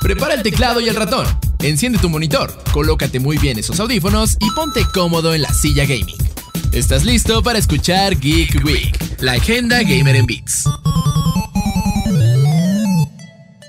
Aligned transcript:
Prepara 0.00 0.34
el 0.34 0.42
teclado 0.42 0.80
y 0.80 0.88
el 0.88 0.96
ratón. 0.96 1.26
Enciende 1.60 1.98
tu 1.98 2.08
monitor, 2.08 2.52
colócate 2.72 3.20
muy 3.20 3.36
bien 3.38 3.58
esos 3.58 3.78
audífonos 3.80 4.36
y 4.40 4.50
ponte 4.52 4.82
cómodo 4.94 5.34
en 5.34 5.42
la 5.42 5.52
silla 5.52 5.84
gaming. 5.84 6.16
¿Estás 6.72 7.04
listo 7.04 7.42
para 7.42 7.58
escuchar 7.58 8.18
Geek 8.18 8.64
Week, 8.64 8.96
la 9.20 9.32
agenda 9.32 9.82
gamer 9.82 10.16
en 10.16 10.26
Beats? 10.26 10.64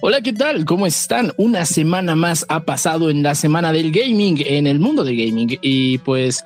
Hola, 0.04 0.22
¿qué 0.22 0.34
tal? 0.34 0.66
¿Cómo 0.66 0.88
están? 0.88 1.32
Una 1.38 1.66
semana 1.68 2.16
más 2.16 2.44
ha 2.50 2.62
pasado 2.62 3.12
en 3.12 3.22
la 3.22 3.36
semana 3.36 3.72
del 3.72 3.92
gaming, 3.92 4.42
en 4.44 4.66
el 4.66 4.80
mundo 4.80 5.04
del 5.04 5.16
gaming. 5.16 5.60
Y 5.62 6.00
pues 6.00 6.44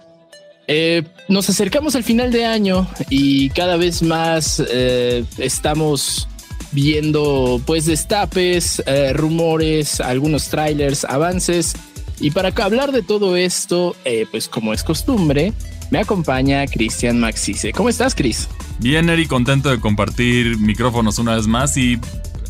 eh, 0.68 1.04
nos 1.30 1.50
acercamos 1.50 1.96
al 1.96 2.04
final 2.04 2.32
de 2.32 2.46
año 2.46 2.86
y 3.10 3.50
cada 3.52 3.78
vez 3.78 4.04
más 4.04 4.62
eh, 4.70 5.24
estamos 5.38 6.28
viendo 6.76 7.60
pues 7.66 7.86
destapes, 7.86 8.84
eh, 8.86 9.14
rumores, 9.14 10.00
algunos 10.00 10.50
trailers, 10.50 11.06
avances. 11.06 11.74
Y 12.20 12.32
para 12.32 12.50
hablar 12.64 12.92
de 12.92 13.02
todo 13.02 13.36
esto, 13.36 13.96
pues 14.32 14.48
como 14.48 14.74
es 14.74 14.84
costumbre, 14.84 15.52
me 15.92 16.00
acompaña 16.00 16.66
Cristian 16.68 17.20
Maxice. 17.20 17.72
¿Cómo 17.72 17.90
estás, 17.90 18.16
Chris? 18.16 18.48
Bien, 18.80 19.10
Eri, 19.10 19.26
contento 19.26 19.70
de 19.70 19.80
compartir 19.80 20.58
micrófonos 20.58 21.20
una 21.20 21.36
vez 21.36 21.48
más 21.48 21.78
y 21.78 22.00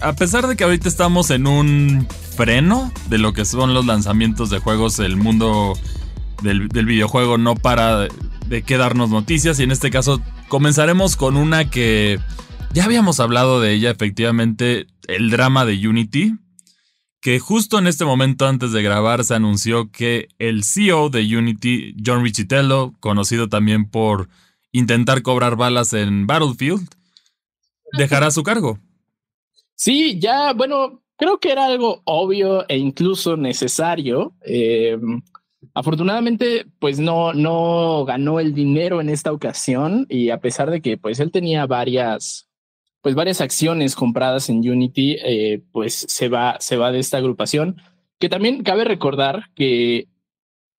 a 0.01 0.13
pesar 0.13 0.47
de 0.47 0.55
que 0.55 0.63
ahorita 0.63 0.87
estamos 0.87 1.29
en 1.29 1.47
un 1.47 2.07
freno 2.35 2.91
de 3.09 3.17
lo 3.17 3.33
que 3.33 3.45
son 3.45 3.73
los 3.73 3.85
lanzamientos 3.85 4.49
de 4.49 4.59
juegos, 4.59 4.99
el 4.99 5.17
mundo 5.17 5.73
del, 6.41 6.67
videojuego 6.67 7.37
no 7.37 7.55
para 7.55 8.07
de, 8.47 8.61
qué 8.63 8.77
darnos 8.77 9.09
noticias 9.09 9.59
y 9.59 9.63
en 9.63 9.71
este 9.71 9.89
caso 9.89 10.21
comenzaremos 10.47 11.15
con 11.15 11.37
una 11.37 11.69
que 11.69 12.19
ya 12.75 12.83
habíamos 12.83 13.21
hablado 13.21 13.61
de 13.61 13.71
ella, 13.71 13.89
efectivamente, 13.89 14.87
el 15.07 15.31
drama 15.31 15.63
de 15.63 15.87
Unity, 15.87 16.33
que 17.21 17.39
justo 17.39 17.79
en 17.79 17.87
este 17.87 18.03
momento 18.03 18.45
antes 18.47 18.73
de 18.73 18.83
grabar 18.83 19.23
se 19.23 19.33
anunció 19.33 19.91
que 19.91 20.27
el 20.39 20.65
CEO 20.65 21.09
de 21.09 21.21
Unity, 21.37 21.95
John 22.05 22.21
Richitello, 22.21 22.91
conocido 22.99 23.47
también 23.47 23.89
por 23.89 24.27
intentar 24.73 25.21
cobrar 25.21 25.55
balas 25.55 25.93
en 25.93 26.27
Battlefield, 26.27 26.85
dejará 27.97 28.29
su 28.29 28.43
cargo. 28.43 28.77
Sí, 29.75 30.19
ya, 30.19 30.51
bueno, 30.51 31.01
creo 31.15 31.39
que 31.39 31.53
era 31.53 31.67
algo 31.67 32.01
obvio 32.03 32.67
e 32.67 32.77
incluso 32.77 33.37
necesario. 33.37 34.35
Eh, 34.41 34.97
afortunadamente, 35.73 36.65
pues 36.79 36.99
no, 36.99 37.31
no 37.31 38.03
ganó 38.03 38.41
el 38.41 38.53
dinero 38.53 38.99
en 38.99 39.07
esta 39.07 39.31
ocasión 39.31 40.05
y 40.09 40.29
a 40.29 40.41
pesar 40.41 40.69
de 40.69 40.81
que 40.81 40.97
pues 40.97 41.21
él 41.21 41.31
tenía 41.31 41.65
varias, 41.65 42.44
pues 43.05 43.13
varias 43.13 43.39
acciones 43.39 43.95
compradas 43.95 44.49
en 44.49 44.67
Unity, 44.67 45.17
eh, 45.23 45.61
pues 45.71 46.07
se 46.09 46.27
va, 46.27 46.57
se 46.59 46.75
va 46.75 46.91
de 46.91 46.97
esta 46.97 47.17
agrupación. 47.17 47.79
Que 48.17 48.29
también 48.29 48.63
cabe 48.63 48.83
recordar 48.83 49.51
que 49.53 50.07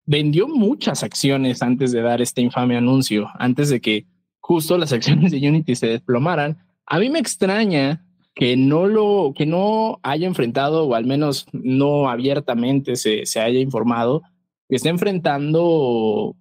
vendió 0.07 0.49
muchas 0.49 1.05
acciones 1.05 1.63
antes 1.63 1.93
de 1.93 2.03
dar 2.03 2.21
este 2.21 2.41
infame 2.41 2.77
anuncio, 2.77 3.29
antes 3.39 3.69
de 3.69 3.81
que 3.81 4.07
justo 4.41 4.77
las 4.77 4.93
acciones 4.93 5.31
de 5.31 5.49
Unity 5.49 5.77
se 5.77 5.87
desplomaran. 5.87 6.59
A 6.85 6.99
mí 6.99 7.11
me 7.11 7.21
extraña 7.21 8.05
que 8.35 8.57
no 8.57 8.87
lo, 8.87 9.33
que 9.33 9.47
no 9.47 10.01
haya 10.03 10.27
enfrentado, 10.27 10.83
o 10.83 10.97
al 10.97 11.07
menos 11.07 11.47
no 11.53 12.11
abiertamente 12.11 12.97
se, 12.97 13.25
se 13.25 13.39
haya 13.39 13.61
informado, 13.61 14.25
que 14.69 14.75
está 14.75 14.89
enfrentando 14.89 16.35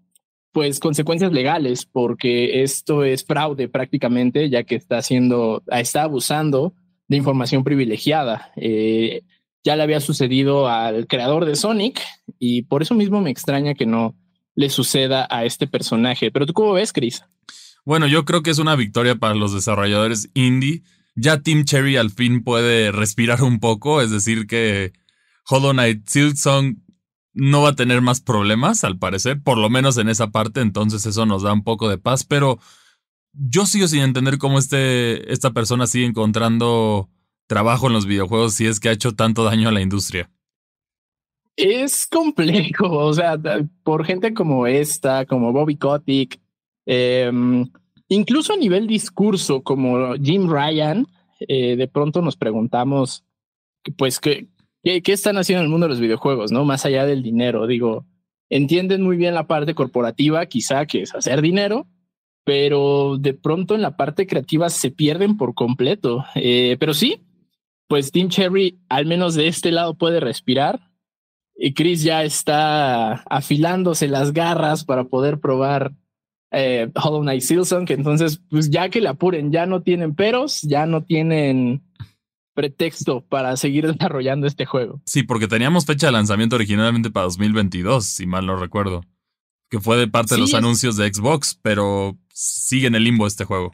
pues 0.56 0.80
consecuencias 0.80 1.34
legales, 1.34 1.86
porque 1.86 2.64
esto 2.64 3.04
es 3.04 3.26
fraude 3.26 3.68
prácticamente, 3.68 4.50
ya 4.50 4.64
que 4.64 4.76
está 4.76 5.00
haciendo, 5.00 5.62
está 5.68 6.04
abusando 6.04 6.74
de 7.10 7.18
información 7.18 7.66
privilegiada. 7.66 8.54
Eh, 8.56 9.24
ya 9.66 9.76
le 9.76 9.84
había 9.84 10.00
sucedido 10.00 10.70
al 10.70 11.08
creador 11.08 11.44
de 11.44 11.58
Sonic 11.58 12.00
y 12.40 12.62
por 12.62 12.82
eso 12.82 12.96
mismo 12.96 13.20
me 13.20 13.32
extraña 13.32 13.74
que 13.74 13.86
no 13.86 14.16
le 14.56 14.70
suceda 14.70 15.28
a 15.30 15.44
este 15.44 15.68
personaje. 15.68 16.32
Pero 16.32 16.46
tú 16.46 16.54
cómo 16.54 16.72
ves, 16.72 16.94
Chris? 16.94 17.26
Bueno, 17.84 18.08
yo 18.08 18.24
creo 18.24 18.42
que 18.42 18.52
es 18.52 18.58
una 18.58 18.78
victoria 18.78 19.18
para 19.18 19.36
los 19.36 19.54
desarrolladores 19.54 20.30
indie 20.36 20.84
ya 21.16 21.42
Team 21.42 21.66
Cherry 21.66 21.98
al 21.98 22.12
fin 22.12 22.46
puede 22.46 22.94
respirar 22.94 23.44
un 23.44 23.60
poco, 23.60 24.02
es 24.02 24.10
decir 24.10 24.48
que 24.48 24.94
Hollow 25.50 25.74
Knight 25.74 26.08
Silksong 26.08 26.82
no 27.36 27.62
va 27.62 27.70
a 27.70 27.76
tener 27.76 28.02
más 28.02 28.22
problemas, 28.22 28.84
al 28.84 28.98
parecer, 28.98 29.42
por 29.42 29.58
lo 29.58 29.70
menos 29.70 29.98
en 29.98 30.10
esa 30.10 30.32
parte, 30.32 30.62
entonces 30.62 31.06
eso 31.06 31.26
nos 31.26 31.44
da 31.44 31.54
un 31.54 31.64
poco 31.64 31.90
de 31.90 32.00
paz, 32.00 32.24
pero 32.24 32.58
yo 33.34 33.66
sigo 33.66 33.88
sin 33.88 34.02
entender 34.02 34.40
cómo 34.40 34.58
este, 34.58 35.32
esta 35.32 35.52
persona 35.52 35.86
sigue 35.86 36.06
encontrando 36.06 37.10
trabajo 37.48 37.88
en 37.88 37.94
los 37.94 38.08
videojuegos 38.08 38.54
si 38.54 38.66
es 38.66 38.80
que 38.80 38.90
ha 38.90 38.94
hecho 38.94 39.14
tanto 39.14 39.44
daño 39.44 39.70
a 39.70 39.72
la 39.72 39.82
industria. 39.82 40.32
Es 41.56 42.08
complejo, 42.08 42.90
o 42.90 43.14
sea, 43.14 43.38
por 43.84 44.06
gente 44.06 44.34
como 44.34 44.66
esta, 44.66 45.26
como 45.26 45.54
Bobby 45.54 45.78
Kotick, 45.78 46.40
eh, 46.88 47.32
Incluso 48.08 48.54
a 48.54 48.58
nivel 48.58 48.86
discurso, 48.86 49.64
como 49.64 50.14
Jim 50.16 50.48
Ryan, 50.50 51.08
eh, 51.40 51.76
de 51.76 51.88
pronto 51.88 52.22
nos 52.22 52.36
preguntamos, 52.36 53.24
pues, 53.98 54.20
¿qué, 54.20 54.48
¿qué, 54.86 55.14
están 55.14 55.38
haciendo 55.38 55.62
en 55.62 55.66
el 55.66 55.72
mundo 55.72 55.86
de 55.86 55.90
los 55.90 56.00
videojuegos? 56.00 56.52
¿No? 56.52 56.64
Más 56.64 56.86
allá 56.86 57.06
del 57.06 57.24
dinero, 57.24 57.68
digo, 57.68 58.06
entienden 58.50 59.02
muy 59.02 59.18
bien 59.18 59.34
la 59.34 59.48
parte 59.48 59.74
corporativa, 59.74 60.46
quizá 60.46 60.86
que 60.86 61.02
es 61.02 61.16
hacer 61.16 61.42
dinero, 61.42 61.88
pero 62.44 63.18
de 63.18 63.34
pronto 63.34 63.74
en 63.74 63.82
la 63.82 63.98
parte 63.98 64.28
creativa 64.28 64.70
se 64.70 64.92
pierden 64.92 65.38
por 65.38 65.56
completo. 65.56 66.24
Eh, 66.36 66.78
pero 66.80 66.94
sí, 66.94 67.24
pues 67.88 68.12
Tim 68.12 68.30
Cherry, 68.30 68.80
al 68.88 69.08
menos 69.08 69.34
de 69.34 69.48
este 69.48 69.72
lado, 69.72 69.96
puede 69.96 70.20
respirar. 70.20 70.92
Y 71.58 71.74
Chris 71.74 72.04
ya 72.04 72.24
está 72.24 73.14
afilándose 73.30 74.08
las 74.08 74.34
garras 74.34 74.84
para 74.84 75.06
poder 75.06 75.40
probar 75.40 75.94
eh, 76.52 76.92
Hollow 77.02 77.22
Knight 77.22 77.42
Silson, 77.42 77.86
que 77.86 77.94
entonces, 77.94 78.42
pues 78.50 78.70
ya 78.70 78.90
que 78.90 79.02
le 79.02 79.10
apuren, 79.10 79.52
ya 79.52 79.66
no 79.66 79.82
tienen 79.82 80.16
peros, 80.16 80.62
ya 80.62 80.86
no 80.86 81.04
tienen 81.04 81.82
pretexto 82.56 83.22
para 83.22 83.56
seguir 83.58 83.86
desarrollando 83.92 84.48
este 84.48 84.66
juego. 84.66 85.02
Sí, 85.06 85.22
porque 85.22 85.48
teníamos 85.48 85.86
fecha 85.86 86.08
de 86.08 86.14
lanzamiento 86.14 86.56
originalmente 86.56 87.12
para 87.12 87.26
2022, 87.26 88.04
si 88.06 88.26
mal 88.26 88.48
no 88.48 88.56
recuerdo, 88.56 89.02
que 89.70 89.80
fue 89.80 89.98
de 89.98 90.08
parte 90.08 90.34
de 90.34 90.42
los 90.42 90.56
anuncios 90.56 90.98
de 90.98 91.14
Xbox, 91.14 91.60
pero 91.62 92.18
sigue 92.34 92.88
en 92.88 92.96
el 92.96 93.04
limbo 93.04 93.28
este 93.28 93.46
juego. 93.46 93.72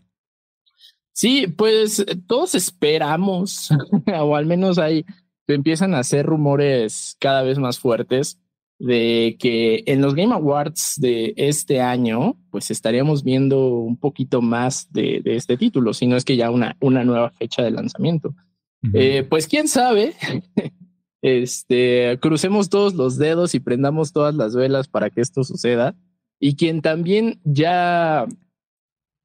Sí, 1.14 1.48
pues 1.48 2.06
todos 2.28 2.56
esperamos, 2.56 3.70
o 4.20 4.36
al 4.36 4.46
menos 4.46 4.78
ahí 4.78 5.06
empiezan 5.48 5.94
a 5.94 6.00
hacer 6.00 6.26
rumores 6.26 7.16
cada 7.20 7.44
vez 7.44 7.58
más 7.60 7.80
fuertes 7.80 8.40
de 8.80 9.38
que 9.40 9.84
en 9.86 10.02
los 10.02 10.16
Game 10.16 10.34
Awards 10.34 10.96
de 10.98 11.34
este 11.38 11.82
año, 11.82 12.36
pues 12.50 12.72
estaríamos 12.72 13.24
viendo 13.24 13.68
un 13.68 13.96
poquito 13.96 14.42
más 14.42 14.92
de, 14.92 15.22
este 15.26 15.56
título, 15.56 15.94
si 15.94 16.08
no 16.08 16.18
es 16.18 16.26
que 16.26 16.36
ya 16.36 16.50
una, 16.50 16.76
una 16.80 17.04
nueva 17.04 17.30
fecha 17.30 17.62
de 17.62 17.72
lanzamiento. 17.72 18.34
Eh, 18.94 19.26
pues 19.30 19.48
quién 19.48 19.68
sabe, 19.68 20.16
este, 21.22 22.18
crucemos 22.22 22.70
todos 22.70 22.96
los 22.96 23.18
dedos 23.18 23.54
y 23.54 23.60
prendamos 23.60 24.12
todas 24.12 24.34
las 24.36 24.56
velas 24.56 24.88
para 24.88 25.10
que 25.10 25.22
esto 25.22 25.44
suceda. 25.44 25.96
Y 26.40 26.56
quien 26.56 26.82
también 26.82 27.40
ya, 27.44 28.26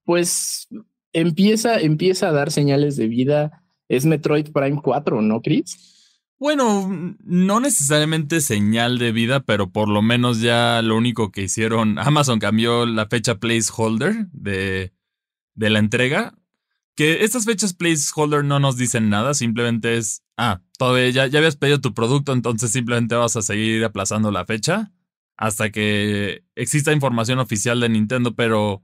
pues, 0.04 0.68
empieza, 1.12 1.80
empieza 1.80 2.28
a 2.28 2.32
dar 2.32 2.50
señales 2.50 2.96
de 2.96 3.08
vida 3.08 3.62
es 3.88 4.04
Metroid 4.04 4.50
Prime 4.52 4.80
4, 4.82 5.22
¿no, 5.22 5.40
Chris? 5.40 5.94
Bueno, 6.38 7.16
no 7.24 7.60
necesariamente 7.60 8.40
señal 8.40 8.98
de 8.98 9.12
vida, 9.12 9.40
pero 9.40 9.70
por 9.70 9.88
lo 9.88 10.02
menos 10.02 10.40
ya 10.40 10.82
lo 10.82 10.96
único 10.96 11.32
que 11.32 11.42
hicieron, 11.42 11.98
Amazon 11.98 12.38
cambió 12.38 12.84
la 12.84 13.06
fecha 13.06 13.36
placeholder 13.36 14.26
de, 14.32 14.92
de 15.54 15.70
la 15.70 15.78
entrega. 15.78 16.34
Que 16.96 17.24
estas 17.24 17.44
fechas 17.44 17.74
placeholder 17.74 18.44
no 18.44 18.58
nos 18.58 18.76
dicen 18.76 19.10
nada, 19.10 19.34
simplemente 19.34 19.96
es, 19.96 20.22
ah, 20.36 20.62
todavía 20.78 21.10
ya, 21.10 21.26
ya 21.26 21.38
habías 21.38 21.56
pedido 21.56 21.80
tu 21.80 21.94
producto, 21.94 22.32
entonces 22.32 22.72
simplemente 22.72 23.14
vas 23.14 23.36
a 23.36 23.42
seguir 23.42 23.84
aplazando 23.84 24.30
la 24.30 24.44
fecha 24.44 24.92
hasta 25.36 25.70
que 25.70 26.42
exista 26.54 26.92
información 26.92 27.38
oficial 27.38 27.80
de 27.80 27.90
Nintendo, 27.90 28.34
pero 28.34 28.82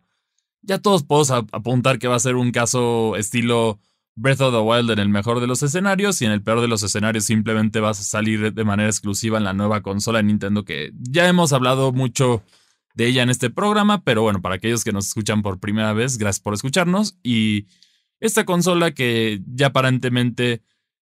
ya 0.61 0.79
todos 0.79 1.03
podemos 1.03 1.31
apuntar 1.31 1.99
que 1.99 2.09
va 2.09 2.17
a 2.17 2.21
ser 2.21 2.37
un 2.37 2.53
caso 2.53 3.17
estilo 3.17 3.81
Breath 4.15 4.43
of 4.43 4.53
the 4.53 4.61
Wild 4.61 4.91
en 4.91 4.99
el 4.99 5.09
mejor 5.09 5.41
de 5.41 5.47
los 5.47 5.63
escenarios 5.63 6.21
y 6.21 6.27
en 6.27 6.33
el 6.33 6.43
peor 6.43 6.61
de 6.61 6.69
los 6.69 6.83
escenarios 6.83 7.25
simplemente 7.25 7.81
vas 7.81 8.01
a 8.01 8.05
salir 8.05 8.53
de 8.53 8.65
manera 8.65 8.89
exclusiva 8.89 9.39
en 9.39 9.45
la 9.45 9.55
nueva 9.55 9.81
consola 9.81 10.19
de 10.19 10.25
Nintendo 10.25 10.65
que 10.65 10.93
ya 10.99 11.29
hemos 11.29 11.53
hablado 11.53 11.93
mucho 11.93 12.43
de 12.95 13.07
ella 13.07 13.23
en 13.23 13.31
este 13.31 13.49
programa, 13.49 14.05
pero 14.05 14.21
bueno, 14.21 14.43
para 14.43 14.57
aquellos 14.57 14.85
que 14.85 14.93
nos 14.93 15.07
escuchan 15.09 15.41
por 15.41 15.59
primera 15.59 15.95
vez, 15.95 16.19
gracias 16.19 16.41
por 16.41 16.53
escucharnos 16.53 17.17
y 17.23 17.67
esta 18.23 18.45
consola 18.45 18.93
que 18.93 19.43
ya 19.47 19.67
aparentemente 19.67 20.63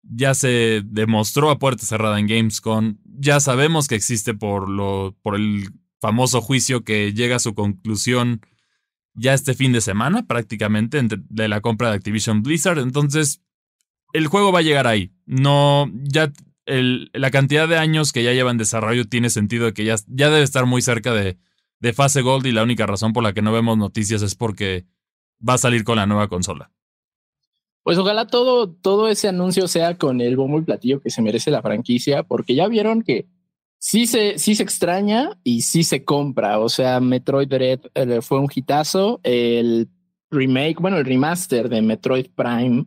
ya 0.02 0.32
se 0.32 0.82
demostró 0.84 1.50
a 1.50 1.58
puerta 1.58 1.84
cerrada 1.84 2.20
en 2.20 2.28
Gamescom, 2.28 2.98
ya 3.04 3.40
sabemos 3.40 3.88
que 3.88 3.96
existe 3.96 4.32
por 4.32 4.70
lo 4.70 5.16
por 5.20 5.34
el 5.34 5.70
famoso 6.00 6.40
juicio 6.40 6.84
que 6.84 7.12
llega 7.12 7.36
a 7.36 7.40
su 7.40 7.54
conclusión 7.54 8.40
ya 9.14 9.34
este 9.34 9.54
fin 9.54 9.72
de 9.72 9.80
semana 9.80 10.26
prácticamente 10.26 11.02
de 11.02 11.48
la 11.48 11.60
compra 11.60 11.90
de 11.90 11.96
Activision 11.96 12.42
Blizzard. 12.42 12.78
Entonces, 12.78 13.42
el 14.12 14.28
juego 14.28 14.52
va 14.52 14.60
a 14.60 14.62
llegar 14.62 14.86
ahí. 14.86 15.12
No, 15.26 15.90
ya 16.04 16.32
la 16.64 17.30
cantidad 17.32 17.68
de 17.68 17.76
años 17.76 18.12
que 18.12 18.22
ya 18.22 18.32
lleva 18.32 18.52
en 18.52 18.56
desarrollo 18.56 19.04
tiene 19.04 19.30
sentido 19.30 19.66
de 19.66 19.74
que 19.74 19.84
ya, 19.84 19.96
ya 20.06 20.30
debe 20.30 20.44
estar 20.44 20.64
muy 20.64 20.80
cerca 20.80 21.12
de, 21.12 21.38
de 21.80 21.92
fase 21.92 22.22
Gold 22.22 22.46
y 22.46 22.52
la 22.52 22.62
única 22.62 22.86
razón 22.86 23.12
por 23.12 23.24
la 23.24 23.32
que 23.32 23.42
no 23.42 23.52
vemos 23.52 23.76
noticias 23.76 24.22
es 24.22 24.36
porque 24.36 24.86
va 25.46 25.54
a 25.54 25.58
salir 25.58 25.82
con 25.82 25.96
la 25.96 26.06
nueva 26.06 26.28
consola. 26.28 26.70
Pues 27.90 27.98
ojalá 27.98 28.28
todo, 28.28 28.70
todo 28.70 29.08
ese 29.08 29.26
anuncio 29.26 29.66
sea 29.66 29.98
con 29.98 30.20
el 30.20 30.37
bombo 30.37 30.60
y 30.60 30.62
platillo 30.62 31.00
que 31.00 31.10
se 31.10 31.22
merece 31.22 31.50
la 31.50 31.60
franquicia, 31.60 32.22
porque 32.22 32.54
ya 32.54 32.69
vieron 32.69 33.02
que 33.02 33.26
sí 33.81 34.06
se, 34.06 34.38
sí 34.38 34.54
se 34.54 34.62
extraña 34.62 35.40
y 35.42 35.62
sí 35.62 35.82
se 35.82 36.04
compra. 36.04 36.60
O 36.60 36.69
sea, 36.69 37.00
Metroid 37.00 37.48
Dread 37.48 37.81
eh, 37.96 38.20
fue 38.22 38.38
un 38.38 38.46
hitazo. 38.54 39.19
El 39.25 39.88
remake, 40.31 40.76
bueno, 40.78 40.98
el 40.98 41.04
remaster 41.04 41.69
de 41.69 41.82
Metroid 41.82 42.28
Prime, 42.32 42.87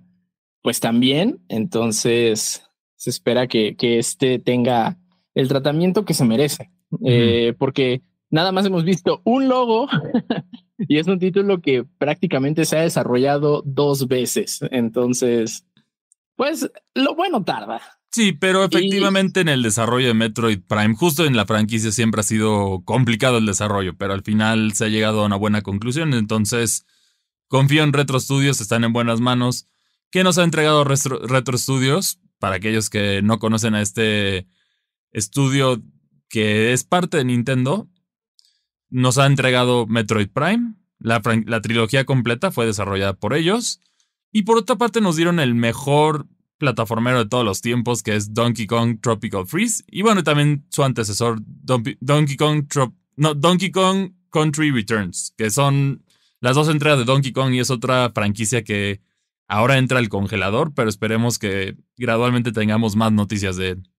pues 0.61 0.79
también. 0.79 1.43
Entonces, 1.49 2.63
se 2.95 3.09
espera 3.09 3.47
que, 3.47 3.75
que 3.75 3.99
este 3.99 4.39
tenga 4.39 4.97
el 5.35 5.49
tratamiento 5.49 6.05
que 6.05 6.13
se 6.13 6.23
merece. 6.23 6.71
Eh, 7.05 7.53
porque 7.59 8.03
nada 8.29 8.53
más 8.53 8.65
hemos 8.65 8.85
visto 8.85 9.19
un 9.25 9.49
logo 9.49 9.89
y 10.77 10.97
es 10.97 11.07
un 11.07 11.19
título 11.19 11.61
que 11.61 11.85
prácticamente 11.97 12.65
se 12.65 12.77
ha 12.77 12.81
desarrollado 12.81 13.61
dos 13.65 14.07
veces. 14.07 14.59
Entonces, 14.71 15.65
pues 16.35 16.69
lo 16.95 17.15
bueno 17.15 17.43
tarda. 17.43 17.81
Sí, 18.11 18.31
pero 18.31 18.63
efectivamente 18.63 19.41
en 19.41 19.49
el 19.49 19.63
desarrollo 19.63 20.07
de 20.07 20.13
Metroid 20.13 20.61
Prime, 20.67 20.95
justo 20.95 21.25
en 21.25 21.35
la 21.35 21.47
franquicia 21.47 21.91
siempre 21.91 22.21
ha 22.21 22.23
sido 22.23 22.83
complicado 22.85 23.39
el 23.39 23.47
desarrollo, 23.47 23.97
pero 23.97 24.13
al 24.13 24.21
final 24.21 24.73
se 24.73 24.85
ha 24.85 24.89
llegado 24.89 25.23
a 25.23 25.25
una 25.25 25.35
buena 25.35 25.63
conclusión. 25.63 26.13
Entonces, 26.13 26.85
confío 27.47 27.83
en 27.83 27.91
Retro 27.91 28.19
Studios, 28.19 28.61
están 28.61 28.83
en 28.83 28.93
buenas 28.93 29.19
manos. 29.19 29.67
¿Qué 30.11 30.23
nos 30.23 30.37
ha 30.37 30.43
entregado 30.43 30.83
Retro, 30.83 31.57
Studios? 31.57 32.19
Para 32.37 32.57
aquellos 32.57 32.91
que 32.91 33.23
no 33.23 33.39
conocen 33.39 33.73
a 33.73 33.81
este 33.81 34.47
estudio 35.11 35.81
que 36.29 36.71
es 36.71 36.83
parte 36.83 37.17
de 37.17 37.25
Nintendo, 37.25 37.89
nos 38.93 39.17
ha 39.17 39.25
entregado 39.25 39.87
Metroid 39.87 40.29
Prime. 40.29 40.75
La, 40.99 41.21
trilogía 41.61 42.05
completa 42.05 42.51
fue 42.51 42.65
desarrollada 42.65 43.13
por 43.13 43.33
ellos. 43.33 43.81
Y 44.31 44.43
por 44.43 44.57
otra 44.57 44.77
parte 44.77 45.01
nos 45.01 45.15
dieron 45.15 45.39
el 45.39 45.55
mejor 45.55 46.27
plataformero 46.59 47.17
de 47.17 47.29
todos 47.29 47.43
los 47.43 47.61
tiempos, 47.61 48.03
que 48.03 48.15
es 48.15 48.33
Donkey 48.33 48.67
Kong 48.67 48.99
Tropical 49.01 49.47
Freeze. 49.47 49.83
Y 49.87 50.03
bueno, 50.03 50.23
también 50.23 50.65
su 50.69 50.83
antecesor, 50.83 51.41
Donkey 51.43 52.37
Kong, 52.37 52.65
no, 53.15 53.33
Donkey 53.33 53.71
Kong 53.71 54.11
Country 54.31 54.71
Returns, 54.71 55.33
que 55.37 55.49
son 55.49 56.03
las 56.39 56.55
dos 56.55 56.69
entregas 56.69 56.99
de 56.99 57.05
Donkey 57.05 57.33
Kong 57.33 57.53
y 57.53 57.59
es 57.59 57.71
otra 57.71 58.11
franquicia 58.13 58.63
que 58.63 59.01
ahora 59.47 59.77
entra 59.77 59.97
al 59.99 60.09
congelador, 60.09 60.73
pero 60.73 60.89
esperemos 60.89 61.39
que 61.39 61.75
gradualmente 61.97 62.51
tengamos 62.51 62.95
más 62.95 63.11
noticias 63.11 63.55
de 63.57 63.69
él. 63.69 63.89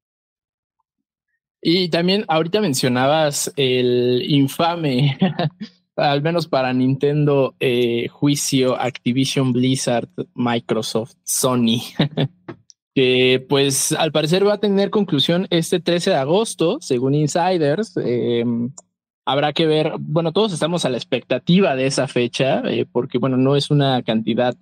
Y 1.66 1.88
también 1.88 2.26
ahorita 2.28 2.60
mencionabas 2.60 3.50
el 3.56 4.22
infame, 4.28 5.16
al 5.96 6.20
menos 6.20 6.46
para 6.46 6.74
Nintendo, 6.74 7.54
eh, 7.58 8.06
juicio 8.08 8.78
Activision 8.78 9.50
Blizzard, 9.54 10.10
Microsoft, 10.34 11.14
Sony. 11.22 11.80
que 12.94 13.44
pues 13.48 13.92
al 13.92 14.12
parecer 14.12 14.46
va 14.46 14.54
a 14.54 14.60
tener 14.60 14.90
conclusión 14.90 15.46
este 15.48 15.80
13 15.80 16.10
de 16.10 16.16
agosto, 16.16 16.82
según 16.82 17.14
insiders. 17.14 17.96
Em, 17.96 18.70
habrá 19.24 19.54
que 19.54 19.66
ver, 19.66 19.94
bueno, 19.98 20.32
todos 20.32 20.52
estamos 20.52 20.84
a 20.84 20.90
la 20.90 20.98
expectativa 20.98 21.74
de 21.76 21.86
esa 21.86 22.06
fecha, 22.08 22.60
eh, 22.66 22.84
porque 22.84 23.16
bueno, 23.16 23.38
no 23.38 23.56
es 23.56 23.70
una 23.70 24.02
cantidad 24.02 24.54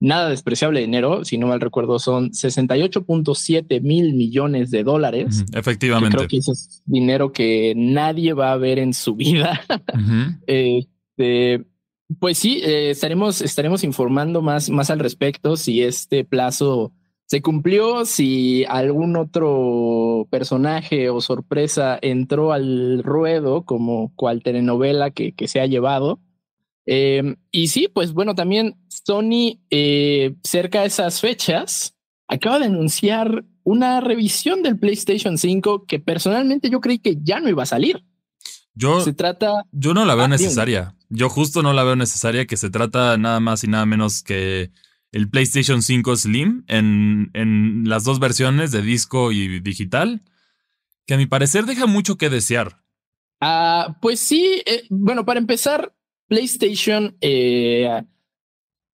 nada 0.00 0.28
despreciable 0.28 0.80
de 0.80 0.86
dinero, 0.86 1.24
si 1.24 1.38
no 1.38 1.46
mal 1.46 1.60
recuerdo, 1.60 1.98
son 1.98 2.30
68.7 2.30 3.80
mil 3.82 4.14
millones 4.14 4.70
de 4.70 4.84
dólares. 4.84 5.44
Efectivamente. 5.52 6.16
Creo 6.16 6.28
que 6.28 6.36
ese 6.38 6.52
es 6.52 6.82
dinero 6.86 7.32
que 7.32 7.74
nadie 7.76 8.32
va 8.32 8.52
a 8.52 8.56
ver 8.56 8.78
en 8.78 8.94
su 8.94 9.14
vida. 9.14 9.60
Este, 10.46 11.64
pues 12.20 12.38
sí, 12.38 12.60
eh, 12.62 12.90
estaremos, 12.90 13.42
estaremos 13.42 13.82
informando 13.82 14.40
más, 14.40 14.70
más 14.70 14.88
al 14.90 15.00
respecto 15.00 15.56
si 15.56 15.82
este 15.82 16.24
plazo 16.24 16.92
se 17.26 17.42
cumplió, 17.42 18.06
si 18.06 18.64
algún 18.66 19.16
otro 19.16 20.26
personaje 20.30 21.10
o 21.10 21.20
sorpresa 21.20 21.98
entró 22.00 22.52
al 22.52 23.02
ruedo 23.02 23.64
como 23.64 24.12
cual 24.14 24.42
telenovela 24.42 25.10
que, 25.10 25.32
que 25.32 25.48
se 25.48 25.60
ha 25.60 25.66
llevado. 25.66 26.20
Em, 26.90 27.36
y 27.50 27.68
sí, 27.68 27.86
pues 27.92 28.14
bueno, 28.14 28.34
también 28.34 28.74
Sony, 28.88 29.60
eh, 29.68 30.36
cerca 30.42 30.80
de 30.80 30.86
esas 30.86 31.20
fechas, 31.20 31.94
acaba 32.26 32.58
de 32.58 32.64
anunciar 32.64 33.44
una 33.62 34.00
revisión 34.00 34.62
del 34.62 34.78
PlayStation 34.78 35.36
5 35.36 35.84
que 35.86 36.00
personalmente 36.00 36.70
yo 36.70 36.80
creí 36.80 36.98
que 36.98 37.18
ya 37.22 37.40
no 37.40 37.50
iba 37.50 37.62
a 37.62 37.66
salir. 37.66 38.06
Yo, 38.72 39.02
se 39.02 39.12
trata. 39.12 39.66
Yo 39.70 39.92
no 39.92 40.06
la 40.06 40.14
veo 40.14 40.24
ah, 40.24 40.28
necesaria. 40.28 40.94
Yo 41.10 41.28
justo 41.28 41.62
no 41.62 41.74
la 41.74 41.84
veo 41.84 41.94
necesaria, 41.94 42.46
que 42.46 42.56
se 42.56 42.70
trata 42.70 43.18
nada 43.18 43.38
más 43.40 43.64
y 43.64 43.66
nada 43.66 43.84
menos 43.84 44.22
que 44.22 44.70
el 45.12 45.28
PlayStation 45.28 45.82
5 45.82 46.16
Slim 46.16 46.64
en, 46.68 47.30
en 47.34 47.82
las 47.86 48.04
dos 48.04 48.18
versiones 48.18 48.70
de 48.70 48.80
disco 48.80 49.30
y 49.30 49.60
digital, 49.60 50.22
que 51.06 51.12
a 51.12 51.18
mi 51.18 51.26
parecer 51.26 51.66
deja 51.66 51.84
mucho 51.84 52.16
que 52.16 52.30
desear. 52.30 52.82
Ah, 53.42 53.98
pues 54.00 54.20
sí, 54.20 54.62
eh, 54.64 54.84
bueno, 54.88 55.26
para 55.26 55.38
empezar, 55.38 55.92
PlayStation, 56.28 57.16
eh, 57.20 58.02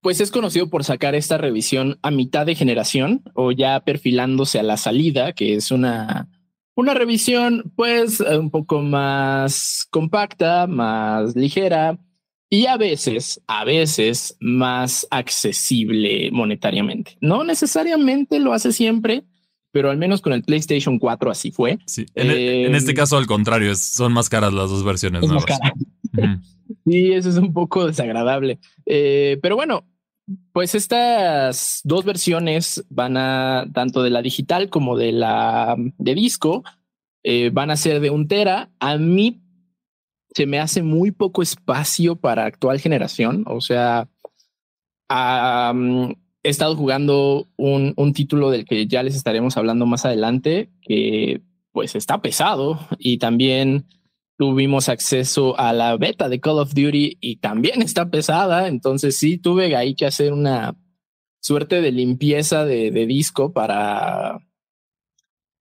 pues 0.01 0.21
es 0.21 0.31
conocido 0.31 0.71
por 0.71 0.85
sacar 0.85 1.15
esta 1.15 1.39
revisión 1.39 1.99
a 2.03 2.11
mitad 2.11 2.47
de 2.47 2.55
generación 2.55 3.23
o 3.35 3.53
ya 3.53 3.81
perfilándose 3.81 4.59
a 4.59 4.63
la 4.63 4.77
salida, 4.77 5.33
que 5.33 5.55
es 5.55 5.71
una, 5.71 6.29
una 6.75 6.95
revisión 6.95 7.73
pues 7.77 8.21
un 8.21 8.51
poco 8.51 8.83
más 8.83 9.87
compacta, 9.91 10.67
más 10.67 11.35
ligera, 11.37 11.99
y 12.51 12.67
a 12.67 12.77
veces, 12.77 13.41
a 13.49 13.65
veces 13.65 14.37
más 14.41 15.07
accesible 15.11 16.31
monetariamente. 16.31 17.17
No 17.21 17.43
necesariamente 17.43 18.39
lo 18.39 18.53
hace 18.53 18.73
siempre, 18.73 19.25
pero 19.73 19.91
al 19.91 19.99
menos 19.99 20.21
con 20.21 20.33
el 20.33 20.45
PlayStation 20.45 21.01
4 21.01 21.31
así 21.33 21.51
fue. 21.51 21.79
Sí, 21.87 22.07
en, 22.15 22.31
e, 22.31 22.77
este 22.77 22.93
em, 22.93 22.97
caso 22.97 23.17
al 23.17 23.27
contrario, 23.27 23.75
son 23.75 24.13
más 24.13 24.29
caras 24.29 24.53
las 24.53 24.71
dos 24.71 24.85
versiones. 24.85 25.23
Sí, 26.85 27.13
eso 27.13 27.31
es 27.31 27.37
un 27.37 27.53
poco 27.53 27.87
desagradable. 27.87 28.59
Eh, 28.87 29.39
pero 29.43 29.57
bueno, 29.57 29.85
pues 30.53 30.75
estas 30.75 31.81
dos 31.85 32.05
versiones 32.05 32.85
van 32.89 33.17
a, 33.17 33.67
tanto 33.73 34.03
de 34.03 34.11
la 34.11 34.23
digital 34.23 34.71
como 34.71 34.97
de 34.97 35.13
la 35.13 35.77
de 35.99 36.15
disco, 36.15 36.63
eh, 37.23 37.51
van 37.53 37.71
a 37.71 37.77
ser 37.77 38.01
de 38.01 38.11
un 38.11 38.29
tera. 38.29 38.71
A 38.81 38.97
mí 38.99 39.43
se 40.35 40.47
me 40.47 40.59
hace 40.59 40.83
muy 40.83 41.11
poco 41.11 41.43
espacio 41.43 42.17
para 42.17 42.45
actual 42.47 42.81
generación. 42.81 43.45
O 43.47 43.61
sea, 43.61 44.09
he 45.11 46.49
estado 46.49 46.77
jugando 46.77 47.49
un, 47.57 47.95
un, 47.97 48.13
título 48.13 48.51
del 48.51 48.65
que 48.65 48.87
ya 48.87 49.03
les 49.03 49.15
estaremos 49.15 49.57
hablando 49.57 49.87
más 49.87 50.05
adelante, 50.05 50.71
que 50.83 51.43
pues 51.73 51.95
está 51.95 52.21
pesado 52.21 52.79
y 52.99 53.19
también 53.19 53.87
tuvimos 54.37 54.89
acceso 54.89 55.59
a 55.59 55.73
la 55.73 55.97
beta 55.97 56.29
de 56.29 56.41
Call 56.41 56.59
of 56.59 56.75
Duty 56.75 57.19
y 57.21 57.37
también 57.37 57.83
está 57.83 58.11
pesada. 58.11 58.69
Entonces 58.69 59.17
sí 59.17 59.39
tuve 59.39 59.75
ahí 59.77 59.95
que 59.95 60.07
hacer 60.07 60.33
una 60.33 60.77
suerte 61.41 61.81
de 61.81 61.93
limpieza 61.93 62.65
de, 62.65 62.91
de 62.91 63.07
disco 63.07 63.53
para 63.53 64.41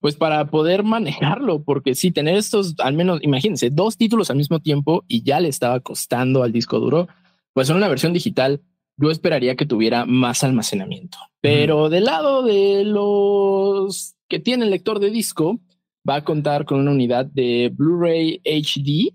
pues 0.03 0.17
para 0.17 0.47
poder 0.47 0.83
manejarlo, 0.83 1.63
porque 1.63 1.95
si 1.95 2.11
tener 2.11 2.35
estos, 2.35 2.75
al 2.79 2.93
menos, 2.93 3.19
imagínense, 3.23 3.69
dos 3.69 3.95
títulos 3.95 4.29
al 4.29 4.35
mismo 4.35 4.59
tiempo 4.59 5.05
y 5.07 5.23
ya 5.23 5.39
le 5.39 5.47
estaba 5.47 5.79
costando 5.79 6.43
al 6.43 6.51
disco 6.51 6.81
duro, 6.81 7.07
pues 7.53 7.69
en 7.69 7.77
una 7.77 7.87
versión 7.87 8.11
digital 8.11 8.61
yo 8.97 9.11
esperaría 9.11 9.55
que 9.55 9.65
tuviera 9.65 10.05
más 10.05 10.43
almacenamiento. 10.43 11.17
Pero 11.39 11.87
del 11.87 12.03
lado 12.03 12.43
de 12.43 12.83
los 12.83 14.15
que 14.27 14.39
tienen 14.39 14.71
lector 14.71 14.99
de 14.99 15.09
disco, 15.09 15.61
va 16.07 16.15
a 16.15 16.23
contar 16.23 16.65
con 16.65 16.79
una 16.79 16.91
unidad 16.91 17.25
de 17.25 17.71
Blu-ray 17.73 18.41
HD, 18.43 19.13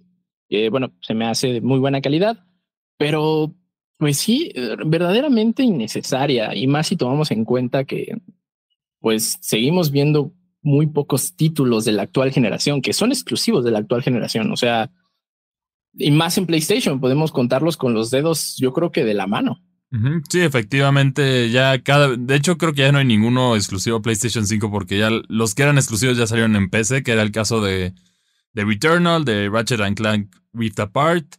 que 0.49 0.71
bueno, 0.71 0.93
se 1.01 1.15
me 1.15 1.27
hace 1.27 1.55
de 1.55 1.61
muy 1.61 1.79
buena 1.79 2.01
calidad, 2.01 2.45
pero 2.97 3.55
pues 3.99 4.19
sí, 4.19 4.53
verdaderamente 4.87 5.63
innecesaria, 5.63 6.55
y 6.55 6.67
más 6.67 6.87
si 6.87 6.97
tomamos 6.97 7.31
en 7.31 7.45
cuenta 7.45 7.85
que 7.85 8.17
pues 9.01 9.39
seguimos 9.41 9.91
viendo 9.91 10.33
muy 10.63 10.87
pocos 10.87 11.35
títulos 11.35 11.85
de 11.85 11.93
la 11.93 12.03
actual 12.03 12.33
generación 12.33 12.83
que 12.83 12.93
son 12.93 13.11
exclusivos 13.11 13.65
de 13.65 13.71
la 13.71 13.79
actual 13.79 14.03
generación. 14.03 14.51
O 14.53 14.57
sea, 14.57 14.91
y 15.95 16.11
más 16.11 16.39
en 16.39 16.47
PlayStation, 16.47 17.01
podemos 17.01 17.33
contarlos 17.33 17.77
con 17.77 17.95
los 17.95 18.11
dedos, 18.11 18.57
yo 18.57 18.73
creo 18.73 18.91
que 18.91 19.05
de 19.05 19.15
la 19.15 19.27
mano. 19.27 19.63
Sí, 20.29 20.41
efectivamente, 20.41 21.51
ya 21.51 21.83
cada, 21.83 22.15
de 22.15 22.35
hecho 22.35 22.59
creo 22.59 22.75
que 22.75 22.83
ya 22.83 22.93
no 22.93 22.99
hay 22.99 23.07
ninguno 23.07 23.57
exclusivo 23.57 24.03
PlayStation 24.03 24.47
5 24.47 24.71
porque 24.71 24.99
ya 24.99 25.09
los 25.29 25.55
que 25.55 25.63
eran 25.63 25.79
exclusivos 25.79 26.19
ya 26.19 26.27
salieron 26.27 26.57
en 26.57 26.69
PC, 26.69 27.03
que 27.03 27.13
era 27.13 27.23
el 27.23 27.33
caso 27.33 27.63
de, 27.63 27.95
de 28.53 28.65
Returnal, 28.65 29.25
de 29.25 29.49
Ratchet 29.49 29.81
and 29.81 29.97
Clank 29.97 30.37
Rift 30.53 30.81
Apart, 30.81 31.37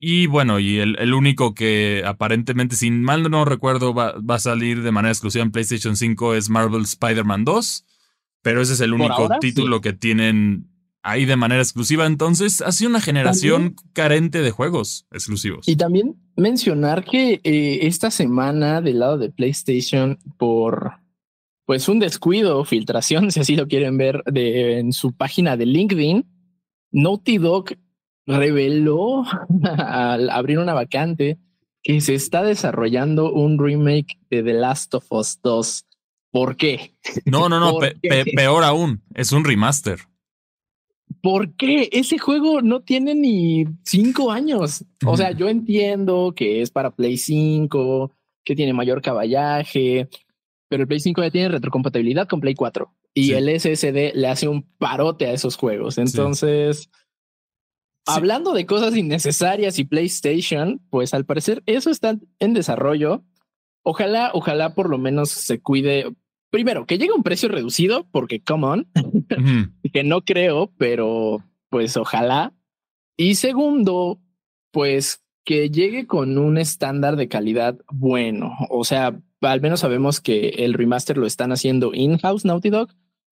Y 0.00 0.26
bueno, 0.26 0.58
y 0.58 0.78
el, 0.78 1.14
único 1.14 1.54
que 1.54 2.02
aparentemente, 2.04 2.74
sin 2.74 3.02
mal 3.02 3.30
no 3.30 3.44
recuerdo, 3.44 3.94
va, 3.94 4.14
a 4.28 4.38
salir 4.38 4.82
de 4.82 4.90
manera 4.90 5.12
exclusiva 5.12 5.44
en 5.44 5.52
PlayStation 5.52 5.96
5 5.96 6.34
es 6.34 6.50
Marvel 6.50 6.82
Spider-Man 6.82 7.44
2. 7.44 7.84
Pero 8.42 8.60
ese 8.60 8.74
es 8.74 8.80
el 8.80 8.92
único 8.92 9.28
título 9.40 9.80
que 9.80 9.94
tienen 9.94 10.73
ahí 11.04 11.26
de 11.26 11.36
manera 11.36 11.62
exclusiva. 11.62 12.06
Entonces, 12.06 12.60
ha 12.62 12.72
sido 12.72 12.90
una 12.90 13.00
generación 13.00 13.76
carente 13.92 14.42
de 14.42 14.50
juegos 14.50 15.06
exclusivos. 15.12 15.68
Y 15.68 15.76
también 15.76 16.16
mencionar 16.34 17.04
que 17.04 17.40
eh, 17.44 17.80
esta 17.82 18.10
semana 18.10 18.80
del 18.80 18.98
lado 18.98 19.18
de 19.18 19.30
PlayStation, 19.30 20.18
por 20.38 20.94
pues 21.66 21.88
un 21.88 21.98
descuido, 22.00 22.64
filtración, 22.64 23.30
si 23.30 23.40
así 23.40 23.54
lo 23.54 23.68
quieren 23.68 23.96
ver, 23.96 24.22
de, 24.24 24.78
en 24.78 24.92
su 24.92 25.12
página 25.12 25.56
de 25.56 25.66
LinkedIn, 25.66 26.26
Naughty 26.90 27.38
Dog 27.38 27.76
reveló 28.26 29.24
al 29.78 30.30
abrir 30.30 30.58
una 30.58 30.72
vacante 30.72 31.38
que 31.82 32.00
se 32.00 32.14
está 32.14 32.42
desarrollando 32.42 33.30
un 33.30 33.58
remake 33.58 34.18
de 34.30 34.42
The 34.42 34.54
Last 34.54 34.94
of 34.94 35.04
Us 35.10 35.38
2. 35.42 35.86
¿Por 36.30 36.56
qué? 36.56 36.94
No, 37.26 37.50
no, 37.50 37.60
no, 37.60 37.78
peor 38.34 38.64
aún, 38.64 39.02
es 39.14 39.32
un 39.32 39.44
remaster. 39.44 40.00
¿Por 41.24 41.56
qué? 41.56 41.88
Ese 41.90 42.18
juego 42.18 42.60
no 42.60 42.82
tiene 42.82 43.14
ni 43.14 43.64
cinco 43.82 44.30
años. 44.30 44.84
O 45.06 45.16
sea, 45.16 45.30
yo 45.30 45.48
entiendo 45.48 46.34
que 46.36 46.60
es 46.60 46.70
para 46.70 46.94
Play 46.94 47.16
5, 47.16 48.12
que 48.44 48.54
tiene 48.54 48.74
mayor 48.74 49.00
caballaje, 49.00 50.10
pero 50.68 50.82
el 50.82 50.86
Play 50.86 51.00
5 51.00 51.22
ya 51.22 51.30
tiene 51.30 51.48
retrocompatibilidad 51.48 52.28
con 52.28 52.42
Play 52.42 52.54
4 52.54 52.94
y 53.14 53.32
el 53.32 53.48
SSD 53.58 54.12
le 54.14 54.28
hace 54.28 54.48
un 54.48 54.64
parote 54.76 55.26
a 55.26 55.32
esos 55.32 55.56
juegos. 55.56 55.96
Entonces, 55.96 56.90
hablando 58.04 58.52
de 58.52 58.66
cosas 58.66 58.94
innecesarias 58.94 59.78
y 59.78 59.84
PlayStation, 59.84 60.82
pues 60.90 61.14
al 61.14 61.24
parecer 61.24 61.62
eso 61.64 61.88
está 61.88 62.18
en 62.38 62.52
desarrollo. 62.52 63.24
Ojalá, 63.82 64.30
ojalá 64.34 64.74
por 64.74 64.90
lo 64.90 64.98
menos 64.98 65.30
se 65.30 65.58
cuide. 65.58 66.14
Primero, 66.54 66.86
que 66.86 66.98
llegue 66.98 67.10
a 67.10 67.16
un 67.16 67.24
precio 67.24 67.48
reducido, 67.48 68.06
porque 68.12 68.40
come 68.40 68.66
on, 68.68 68.86
que 69.92 70.04
no 70.04 70.20
creo, 70.20 70.72
pero 70.78 71.42
pues 71.68 71.96
ojalá. 71.96 72.54
Y 73.16 73.34
segundo, 73.34 74.20
pues 74.70 75.24
que 75.44 75.68
llegue 75.70 76.06
con 76.06 76.38
un 76.38 76.56
estándar 76.56 77.16
de 77.16 77.26
calidad 77.26 77.76
bueno. 77.92 78.52
O 78.70 78.84
sea, 78.84 79.20
al 79.40 79.60
menos 79.62 79.80
sabemos 79.80 80.20
que 80.20 80.50
el 80.58 80.74
remaster 80.74 81.18
lo 81.18 81.26
están 81.26 81.50
haciendo 81.50 81.90
in-house 81.92 82.44
Naughty 82.44 82.70
Dog. 82.70 82.90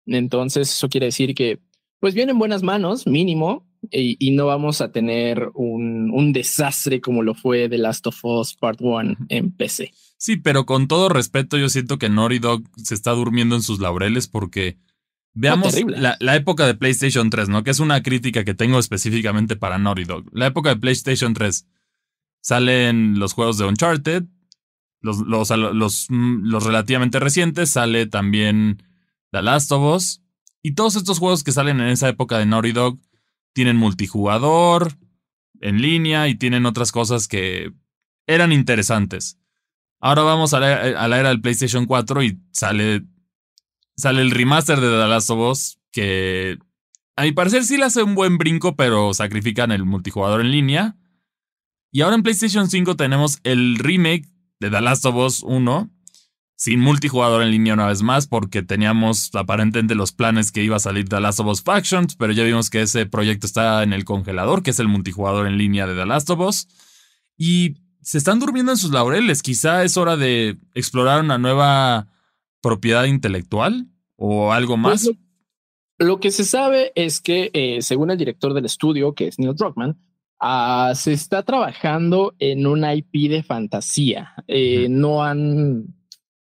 Entonces 0.06 0.70
eso 0.70 0.88
quiere 0.88 1.06
decir 1.06 1.34
que 1.34 1.58
pues 1.98 2.14
viene 2.14 2.30
en 2.30 2.38
buenas 2.38 2.62
manos, 2.62 3.04
mínimo, 3.08 3.66
y, 3.90 4.30
no 4.30 4.46
vamos 4.46 4.80
a 4.80 4.92
tener 4.92 5.50
un, 5.54 6.12
un, 6.12 6.32
desastre 6.32 7.00
como 7.00 7.24
lo 7.24 7.34
fue 7.34 7.68
The 7.68 7.78
Last 7.78 8.06
of 8.06 8.24
Us 8.24 8.54
Part 8.54 8.80
1 8.80 9.16
en 9.28 9.50
PC. 9.50 9.90
Sí, 10.18 10.36
pero 10.36 10.66
con 10.66 10.88
todo 10.88 11.08
respeto, 11.08 11.56
yo 11.56 11.68
siento 11.68 11.98
que 11.98 12.08
Naughty 12.08 12.40
Dog 12.40 12.64
se 12.76 12.94
está 12.94 13.12
durmiendo 13.12 13.54
en 13.54 13.62
sus 13.62 13.78
laureles 13.78 14.26
porque 14.26 14.76
veamos 15.32 15.80
la, 15.86 16.16
la, 16.18 16.36
época 16.36 16.66
de 16.66 16.74
PlayStation 16.74 17.30
3, 17.30 17.48
¿no? 17.48 17.62
Que 17.62 17.70
es 17.70 17.78
una 17.78 18.02
crítica 18.02 18.44
que 18.44 18.54
tengo 18.54 18.80
específicamente 18.80 19.54
para 19.54 19.78
Naughty 19.78 20.04
Dog. 20.04 20.24
La 20.32 20.46
época 20.46 20.70
de 20.70 20.80
PlayStation 20.80 21.34
3 21.34 21.66
salen 22.40 23.20
los 23.20 23.32
juegos 23.32 23.58
de 23.58 23.66
Uncharted, 23.66 24.24
los, 25.00 25.18
los, 25.20 25.50
los, 26.10 26.64
relativamente 26.64 27.20
recientes, 27.20 27.70
sale 27.70 28.06
también 28.06 28.82
The 29.30 29.42
Last 29.42 29.70
of 29.70 29.96
Us. 29.96 30.22
Y 30.62 30.74
todos 30.74 30.96
estos 30.96 31.20
juegos 31.20 31.44
que 31.44 31.52
salen 31.52 31.80
en 31.80 31.88
esa 31.88 32.08
época 32.08 32.38
de 32.38 32.46
Naughty 32.46 32.72
Dog 32.72 32.98
tienen 33.52 33.76
multijugador, 33.76 34.98
en 35.60 35.80
línea 35.80 36.28
y 36.28 36.34
tienen 36.34 36.66
otras 36.66 36.90
cosas 36.90 37.28
que 37.28 37.72
eran 38.26 38.52
interesantes. 38.52 39.38
Ahora 40.00 40.22
vamos 40.22 40.54
a 40.54 40.60
la, 40.60 41.18
era 41.18 41.28
del 41.28 41.40
PlayStation 41.40 41.86
4 41.86 42.22
y 42.22 42.40
sale, 42.52 43.04
sale 43.96 44.22
el 44.22 44.30
remaster 44.30 44.80
de 44.80 44.88
The 44.88 45.08
Last 45.08 45.30
of 45.30 45.50
Us 45.50 45.78
que 45.90 46.58
a 47.16 47.22
mi 47.22 47.32
parecer 47.32 47.64
sí 47.64 47.76
le 47.76 47.84
hace 47.84 48.02
un 48.02 48.14
buen 48.14 48.38
brinco, 48.38 48.76
pero 48.76 49.12
sacrifican 49.12 49.72
el 49.72 49.84
multijugador 49.84 50.40
en 50.40 50.52
línea. 50.52 50.96
Y 51.90 52.02
ahora 52.02 52.14
en 52.14 52.22
PlayStation 52.22 52.70
5 52.70 52.96
tenemos 52.96 53.40
el 53.42 53.76
remake 53.78 54.28
de 54.60 54.70
The 54.70 54.80
Last 54.80 55.04
of 55.06 55.16
Us 55.16 55.42
1 55.42 55.90
sin 56.58 56.80
multijugador 56.80 57.42
en 57.42 57.52
línea 57.52 57.74
una 57.74 57.86
vez 57.86 58.02
más 58.02 58.26
porque 58.26 58.62
teníamos 58.62 59.30
aparentemente 59.34 59.94
los 59.94 60.10
planes 60.10 60.50
que 60.50 60.64
iba 60.64 60.74
a 60.74 60.80
salir 60.80 61.08
The 61.08 61.20
Last 61.20 61.38
of 61.38 61.46
Us 61.46 61.62
Factions, 61.62 62.16
pero 62.16 62.32
ya 62.32 62.42
vimos 62.42 62.68
que 62.68 62.82
ese 62.82 63.06
proyecto 63.06 63.46
está 63.46 63.84
en 63.84 63.92
el 63.92 64.04
congelador, 64.04 64.64
que 64.64 64.70
es 64.70 64.80
el 64.80 64.88
multijugador 64.88 65.46
en 65.46 65.56
línea 65.56 65.86
de 65.86 65.94
The 65.94 66.04
Last 66.04 66.28
of 66.30 66.40
Us. 66.40 66.66
Y 67.36 67.76
se 68.08 68.16
están 68.16 68.38
durmiendo 68.38 68.72
en 68.72 68.78
sus 68.78 68.90
laureles. 68.90 69.42
Quizá 69.42 69.84
es 69.84 69.98
hora 69.98 70.16
de 70.16 70.56
explorar 70.74 71.20
una 71.20 71.36
nueva 71.36 72.08
propiedad 72.62 73.04
intelectual 73.04 73.86
o 74.16 74.52
algo 74.52 74.80
pues 74.80 75.04
más. 75.04 75.10
lo, 75.98 76.18
que 76.18 76.30
se 76.30 76.44
sabe 76.44 76.92
es 76.94 77.20
que, 77.20 77.50
eh, 77.52 77.82
según 77.82 78.10
el 78.10 78.16
director 78.16 78.54
del 78.54 78.64
estudio, 78.64 79.14
que 79.14 79.28
es 79.28 79.38
Neil 79.38 79.54
Druckmann, 79.54 79.98
Ah, 80.40 80.92
se 80.94 81.12
está 81.12 81.42
trabajando 81.42 82.34
en 82.38 82.66
un 82.66 82.84
IP 82.88 83.28
de 83.28 83.42
fantasía. 83.42 84.34
Eh, 84.46 84.86
no 84.88 85.24
han 85.24 85.94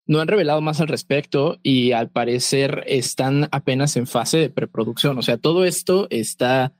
no 0.06 0.20
han 0.20 0.28
revelado 0.28 0.62
más 0.62 0.80
al 0.80 0.88
respecto 0.88 1.58
y 1.62 1.92
al 1.92 2.08
parecer 2.08 2.84
están 2.86 3.48
apenas 3.50 3.96
en 3.96 4.06
fase 4.06 4.38
de 4.38 4.50
preproducción. 4.50 5.18
O 5.18 5.22
sea, 5.22 5.36
todo 5.36 5.66
esto 5.66 6.06
está 6.08 6.72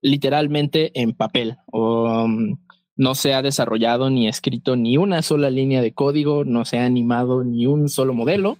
literalmente 0.00 0.90
en 1.00 1.12
papel. 1.12 1.58
Um, 1.70 2.56
no 2.96 3.14
se 3.14 3.34
ha 3.34 3.42
desarrollado 3.42 4.10
ni 4.10 4.28
escrito 4.28 4.76
ni 4.76 4.96
una 4.96 5.22
sola 5.22 5.50
línea 5.50 5.80
de 5.82 5.92
código, 5.92 6.44
no 6.44 6.64
se 6.64 6.78
ha 6.78 6.84
animado 6.84 7.44
ni 7.44 7.66
un 7.66 7.88
solo 7.88 8.14
modelo. 8.14 8.58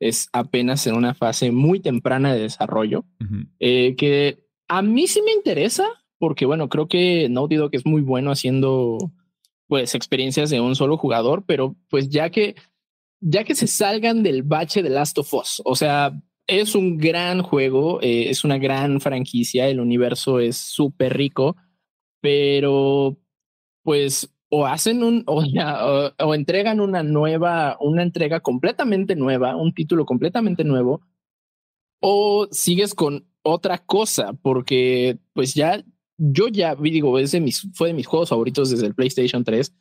Es 0.00 0.28
apenas 0.32 0.86
en 0.86 0.96
una 0.96 1.14
fase 1.14 1.52
muy 1.52 1.80
temprana 1.80 2.34
de 2.34 2.40
desarrollo, 2.40 3.04
eh, 3.60 3.94
que 3.96 4.44
a 4.68 4.82
mí 4.82 5.06
sí 5.06 5.22
me 5.22 5.32
interesa 5.32 5.84
porque 6.22 6.46
bueno, 6.46 6.68
creo 6.68 6.86
que 6.86 7.28
Naughty 7.28 7.56
Dog 7.56 7.70
es 7.72 7.84
muy 7.84 8.00
bueno 8.00 8.30
haciendo 8.30 8.96
pues 9.66 9.96
experiencias 9.96 10.50
de 10.50 10.60
un 10.60 10.76
solo 10.76 10.96
jugador, 10.96 11.42
pero 11.48 11.74
pues 11.90 12.10
ya 12.10 12.30
que 12.30 12.54
ya 13.20 13.42
que 13.42 13.56
se 13.56 13.66
salgan 13.66 14.22
del 14.22 14.44
bache 14.44 14.84
de 14.84 14.90
Last 14.90 15.18
of 15.18 15.34
Us, 15.34 15.60
o 15.64 15.74
sea, 15.74 16.12
es 16.46 16.76
un 16.76 16.96
gran 16.96 17.42
juego, 17.42 18.00
eh, 18.02 18.30
es 18.30 18.44
una 18.44 18.58
gran 18.58 19.00
franquicia, 19.00 19.66
el 19.66 19.80
universo 19.80 20.38
es 20.38 20.56
súper 20.56 21.16
rico, 21.16 21.56
pero 22.20 23.18
pues 23.82 24.32
o 24.48 24.66
hacen 24.66 25.02
un 25.02 25.24
o, 25.26 25.42
o, 26.18 26.34
entregan 26.34 26.80
una 26.80 27.02
nueva, 27.02 27.76
una 27.80 28.02
entrega 28.02 28.40
completamente 28.40 29.16
nueva, 29.16 29.56
un 29.56 29.72
título 29.72 30.04
completamente 30.04 30.64
nuevo, 30.64 31.00
o 32.00 32.48
sigues 32.50 32.94
con 32.94 33.26
otra 33.42 33.78
cosa, 33.78 34.34
porque 34.34 35.18
pues 35.32 35.54
ya 35.54 35.82
yo 36.18 36.48
ya 36.48 36.74
vi, 36.74 36.90
digo, 36.90 37.18
es 37.18 37.32
de 37.32 37.40
mis, 37.40 37.68
fue 37.74 37.88
de 37.88 37.94
mis 37.94 38.06
juegos 38.06 38.28
favoritos 38.28 38.70
desde 38.70 38.86
el 38.86 38.94
PlayStation 38.94 39.42
3 39.42 39.74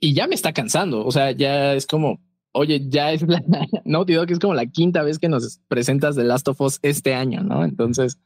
y 0.00 0.14
ya 0.14 0.26
me 0.26 0.34
está 0.34 0.52
cansando. 0.52 1.04
O 1.06 1.10
sea, 1.10 1.30
ya 1.30 1.74
es 1.74 1.86
como, 1.86 2.20
oye, 2.52 2.82
ya 2.88 3.12
es 3.12 3.22
la 3.22 3.42
Naughty 3.84 4.14
Dog 4.14 4.30
es 4.30 4.38
como 4.38 4.54
la 4.54 4.66
quinta 4.66 5.02
vez 5.02 5.18
que 5.18 5.28
nos 5.28 5.60
presentas 5.68 6.16
The 6.16 6.24
Last 6.24 6.48
of 6.48 6.60
Us 6.60 6.78
este 6.82 7.14
año, 7.14 7.42
¿no? 7.42 7.64
Entonces, 7.64 8.18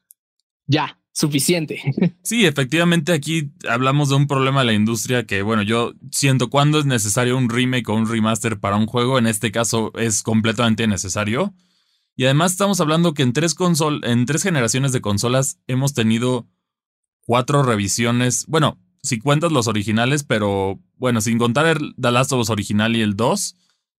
ya, 0.67 0.99
suficiente. 1.15 1.81
Sí, 2.25 2.47
efectivamente 2.47 3.13
aquí 3.13 3.53
hablamos 3.69 4.09
de 4.09 4.15
un 4.15 4.27
problema 4.27 4.61
de 4.61 4.67
la 4.67 4.73
industria 4.73 5.27
que, 5.27 5.43
bueno, 5.43 5.63
yo 5.63 5.93
siento 6.11 6.49
cuando 6.49 6.79
es 6.79 6.87
necesario 6.87 7.37
un 7.37 7.51
remake 7.51 7.89
o 7.91 7.95
un 7.95 8.09
remaster 8.09 8.59
para 8.59 8.77
un 8.77 8.87
juego, 8.87 9.19
en 9.19 9.27
este 9.27 9.53
caso 9.53 9.93
es 9.95 10.23
completamente 10.23 10.87
necesario. 10.87 11.55
Y 12.17 12.25
además 12.25 12.53
estamos 12.53 12.81
hablando 12.81 13.13
que 13.13 13.23
en 13.23 13.35
tres, 13.35 13.55
en 14.03 14.27
tres 14.27 14.43
generaciones 14.43 14.93
de 14.93 15.03
consolas 15.03 15.59
hemos 15.67 15.93
tenido 15.93 16.49
cuatro 17.21 17.63
revisiones. 17.63 18.47
Bueno, 18.47 18.79
si 19.03 19.19
cuentas 19.19 19.53
los 19.53 19.69
originales, 19.69 20.25
pero 20.25 20.81
bueno, 20.97 21.21
sin 21.21 21.39
contar 21.39 21.67
el 21.67 21.95
The 22.01 22.09
original 22.49 22.97
y 22.97 23.03
el 23.03 23.17
2, 23.17 23.57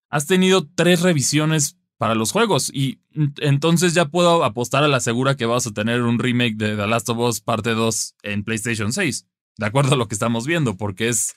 has 0.08 0.26
tenido 0.26 0.68
tres 0.74 1.02
revisiones 1.02 1.78
para 1.98 2.14
los 2.14 2.32
juegos. 2.32 2.70
Y 2.72 3.00
entonces 3.38 3.94
ya 3.94 4.06
puedo 4.06 4.44
apostar 4.44 4.84
a 4.84 4.88
la 4.88 5.00
segura 5.00 5.36
que 5.36 5.46
vas 5.46 5.66
a 5.66 5.72
tener 5.72 6.02
un 6.02 6.18
remake 6.18 6.56
de 6.56 6.76
The 6.76 6.86
Last 6.86 7.08
of 7.08 7.18
Us 7.18 7.40
parte 7.40 7.70
2 7.70 8.16
en 8.22 8.44
PlayStation 8.44 8.92
6. 8.92 9.26
De 9.58 9.66
acuerdo 9.66 9.94
a 9.94 9.96
lo 9.96 10.08
que 10.08 10.14
estamos 10.14 10.46
viendo, 10.46 10.76
porque 10.76 11.08
es. 11.08 11.34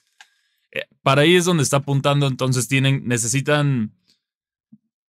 Eh, 0.72 0.82
para 1.02 1.22
ahí 1.22 1.36
es 1.36 1.46
donde 1.46 1.64
está 1.64 1.78
apuntando. 1.78 2.28
Entonces 2.28 2.68
tienen. 2.68 3.08
necesitan 3.08 3.94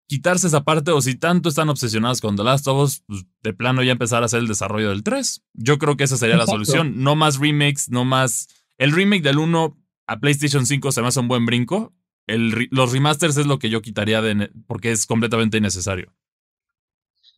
quitarse 0.07 0.47
esa 0.47 0.63
parte 0.63 0.91
o 0.91 1.01
si 1.01 1.15
tanto 1.15 1.49
están 1.49 1.69
obsesionados 1.69 2.21
con 2.21 2.35
The 2.35 2.43
Last 2.43 2.67
of 2.67 2.81
Us, 2.81 3.03
pues, 3.07 3.25
de 3.43 3.53
plano 3.53 3.83
ya 3.83 3.91
empezar 3.91 4.23
a 4.23 4.27
hacer 4.27 4.39
el 4.39 4.47
desarrollo 4.47 4.89
del 4.89 5.03
3. 5.03 5.43
Yo 5.53 5.77
creo 5.77 5.97
que 5.97 6.05
esa 6.05 6.17
sería 6.17 6.37
la 6.37 6.45
solución. 6.45 7.03
No 7.03 7.15
más 7.15 7.37
remakes, 7.37 7.89
no 7.89 8.05
más... 8.05 8.47
El 8.77 8.91
remake 8.91 9.23
del 9.23 9.37
1 9.37 9.77
a 10.07 10.19
PlayStation 10.19 10.65
5 10.65 10.91
se 10.91 11.01
me 11.01 11.07
hace 11.09 11.19
un 11.19 11.27
buen 11.27 11.45
brinco. 11.45 11.93
El, 12.27 12.67
los 12.71 12.91
remasters 12.91 13.37
es 13.37 13.47
lo 13.47 13.57
que 13.57 13.69
yo 13.69 13.81
quitaría 13.81 14.21
de, 14.21 14.51
porque 14.67 14.91
es 14.91 15.05
completamente 15.05 15.57
innecesario. 15.57 16.13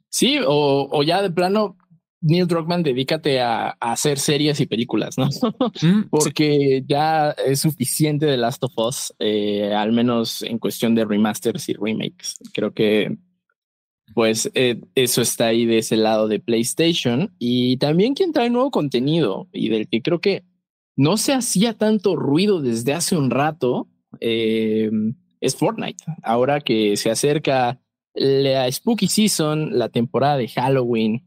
Sí, 0.10 0.40
o, 0.46 0.90
o 0.92 1.04
ya 1.04 1.22
de 1.22 1.30
plano 1.30 1.78
Neil 2.22 2.48
Druckmann, 2.48 2.84
dedícate 2.84 3.40
a, 3.40 3.70
hacer 3.80 4.20
series 4.20 4.60
y 4.60 4.66
películas, 4.66 5.18
¿no? 5.18 5.30
Mm, 5.82 6.10
Porque 6.10 6.84
ya 6.88 7.32
es 7.32 7.62
suficiente 7.62 8.26
de 8.26 8.38
Last 8.38 8.64
of 8.64 8.78
Us, 8.78 9.14
eh, 9.20 9.74
al 9.74 9.92
menos 9.92 10.42
en 10.42 10.58
cuestión 10.58 10.96
de 10.96 11.06
remasters 11.06 11.70
y 11.70 11.74
remakes. 11.74 12.38
Creo 12.54 12.74
que 12.74 13.18
pues 14.16 14.50
eh, 14.56 14.82
eso 14.96 15.22
está 15.22 15.48
ahí 15.48 15.66
de 15.66 15.78
ese 15.78 15.96
lado 15.96 16.28
de 16.28 16.40
PlayStation 16.40 17.34
y 17.38 17.78
también 17.78 18.16
quien 18.16 18.34
trae 18.34 18.50
nuevo 18.50 18.72
contenido 18.72 19.48
y 19.54 19.70
del 19.70 19.88
que 19.88 20.02
creo 20.02 20.20
que 20.20 20.44
no 20.96 21.16
se 21.16 21.34
hacía 21.34 21.78
tanto 21.78 22.16
ruido 22.16 22.60
desde 22.60 22.94
hace 22.94 23.16
un 23.16 23.30
rato 23.30 23.88
eh, 24.20 24.90
es 25.42 25.56
Fortnite. 25.56 26.04
Ahora 26.24 26.62
que 26.62 26.98
se 26.98 27.10
acerca 27.10 27.80
la 28.14 28.72
Spooky 28.72 29.08
Season, 29.08 29.78
la 29.78 29.90
temporada 29.90 30.38
de 30.38 30.48
Halloween 30.48 31.26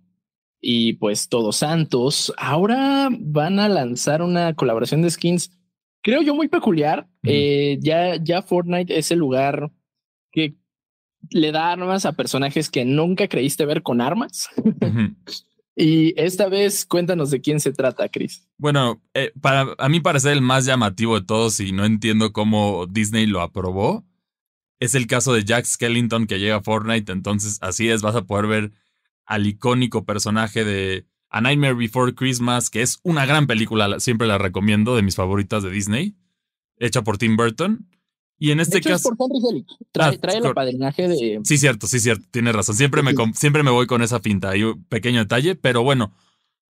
y 0.61 0.95
pues 0.95 1.29
Todos 1.29 1.57
Santos, 1.57 2.33
ahora 2.37 3.09
van 3.11 3.59
a 3.59 3.69
lanzar 3.69 4.23
una 4.23 4.55
colaboración 4.55 5.03
de 5.03 5.11
skins, 5.11 5.51
creo 6.03 6.23
yo 6.23 6.35
muy 6.35 6.49
peculiar. 6.49 7.09
Eh, 7.25 7.79
ya, 7.81 8.17
ya 8.17 8.43
Fortnite 8.43 8.97
es 8.97 9.11
el 9.11 9.19
lugar 9.19 9.71
que 10.31 10.57
le 11.31 11.53
da 11.53 11.73
armas 11.73 12.05
a 12.05 12.13
personajes 12.13 12.71
que 12.71 12.85
nunca 12.85 13.29
creíste 13.29 13.65
ver 13.65 13.83
con 13.83 14.01
armas. 14.01 14.49
y 15.75 16.13
esta 16.21 16.49
vez 16.49 16.85
cuéntanos 16.85 17.31
de 17.31 17.41
quién 17.41 17.61
se 17.61 17.73
trata, 17.73 18.09
Chris. 18.09 18.47
Bueno, 18.59 19.03
eh, 19.15 19.33
para 19.41 19.75
a 19.79 19.89
mí 19.89 20.01
parece 20.01 20.33
el 20.33 20.43
más 20.43 20.67
llamativo 20.67 21.19
de 21.19 21.27
todos 21.27 21.61
y 21.61 21.73
no 21.73 21.85
entiendo 21.85 22.33
cómo 22.33 22.87
Disney 22.87 23.27
lo 23.27 23.41
aprobó. 23.41 24.05
Es 24.81 24.95
el 24.95 25.07
caso 25.07 25.33
de 25.33 25.45
Jack 25.45 25.65
Skellington 25.65 26.27
que 26.27 26.39
llega 26.39 26.57
a 26.57 26.63
Fortnite, 26.63 27.13
entonces 27.13 27.59
así 27.61 27.89
es, 27.89 28.03
vas 28.03 28.17
a 28.17 28.27
poder 28.27 28.47
ver 28.47 28.73
al 29.25 29.47
icónico 29.47 30.05
personaje 30.05 30.65
de 30.65 31.07
A 31.31 31.41
Nightmare 31.41 31.75
Before 31.75 32.15
Christmas, 32.15 32.69
que 32.69 32.83
es 32.83 32.99
una 33.03 33.25
gran 33.25 33.47
película, 33.47 34.01
siempre 34.01 34.27
la 34.27 34.39
recomiendo, 34.39 34.97
de 34.97 35.03
mis 35.03 35.15
favoritas 35.15 35.63
de 35.63 35.71
Disney, 35.71 36.17
hecha 36.79 37.03
por 37.03 37.17
Tim 37.17 37.37
Burton. 37.37 37.89
Y 38.43 38.51
en 38.51 38.59
este 38.59 38.81
caso. 38.81 39.13
Es 39.13 39.17
por 39.17 39.29
Henry 39.31 39.65
Trae, 39.93 40.17
ah, 40.17 40.21
trae 40.21 40.39
el 40.39 40.53
padrinaje 40.53 41.07
de. 41.07 41.41
Sí, 41.45 41.59
cierto, 41.59 41.87
sí, 41.87 42.01
cierto. 42.01 42.27
Tienes 42.33 42.53
razón. 42.53 42.75
Siempre 42.75 43.01
me, 43.01 43.13
siempre 43.35 43.63
me 43.63 43.71
voy 43.71 43.87
con 43.87 44.03
esa 44.03 44.19
finta. 44.19 44.51
Hay 44.51 44.65
un 44.65 44.83
pequeño 44.87 45.21
detalle, 45.21 45.55
pero 45.55 45.85
bueno. 45.85 46.13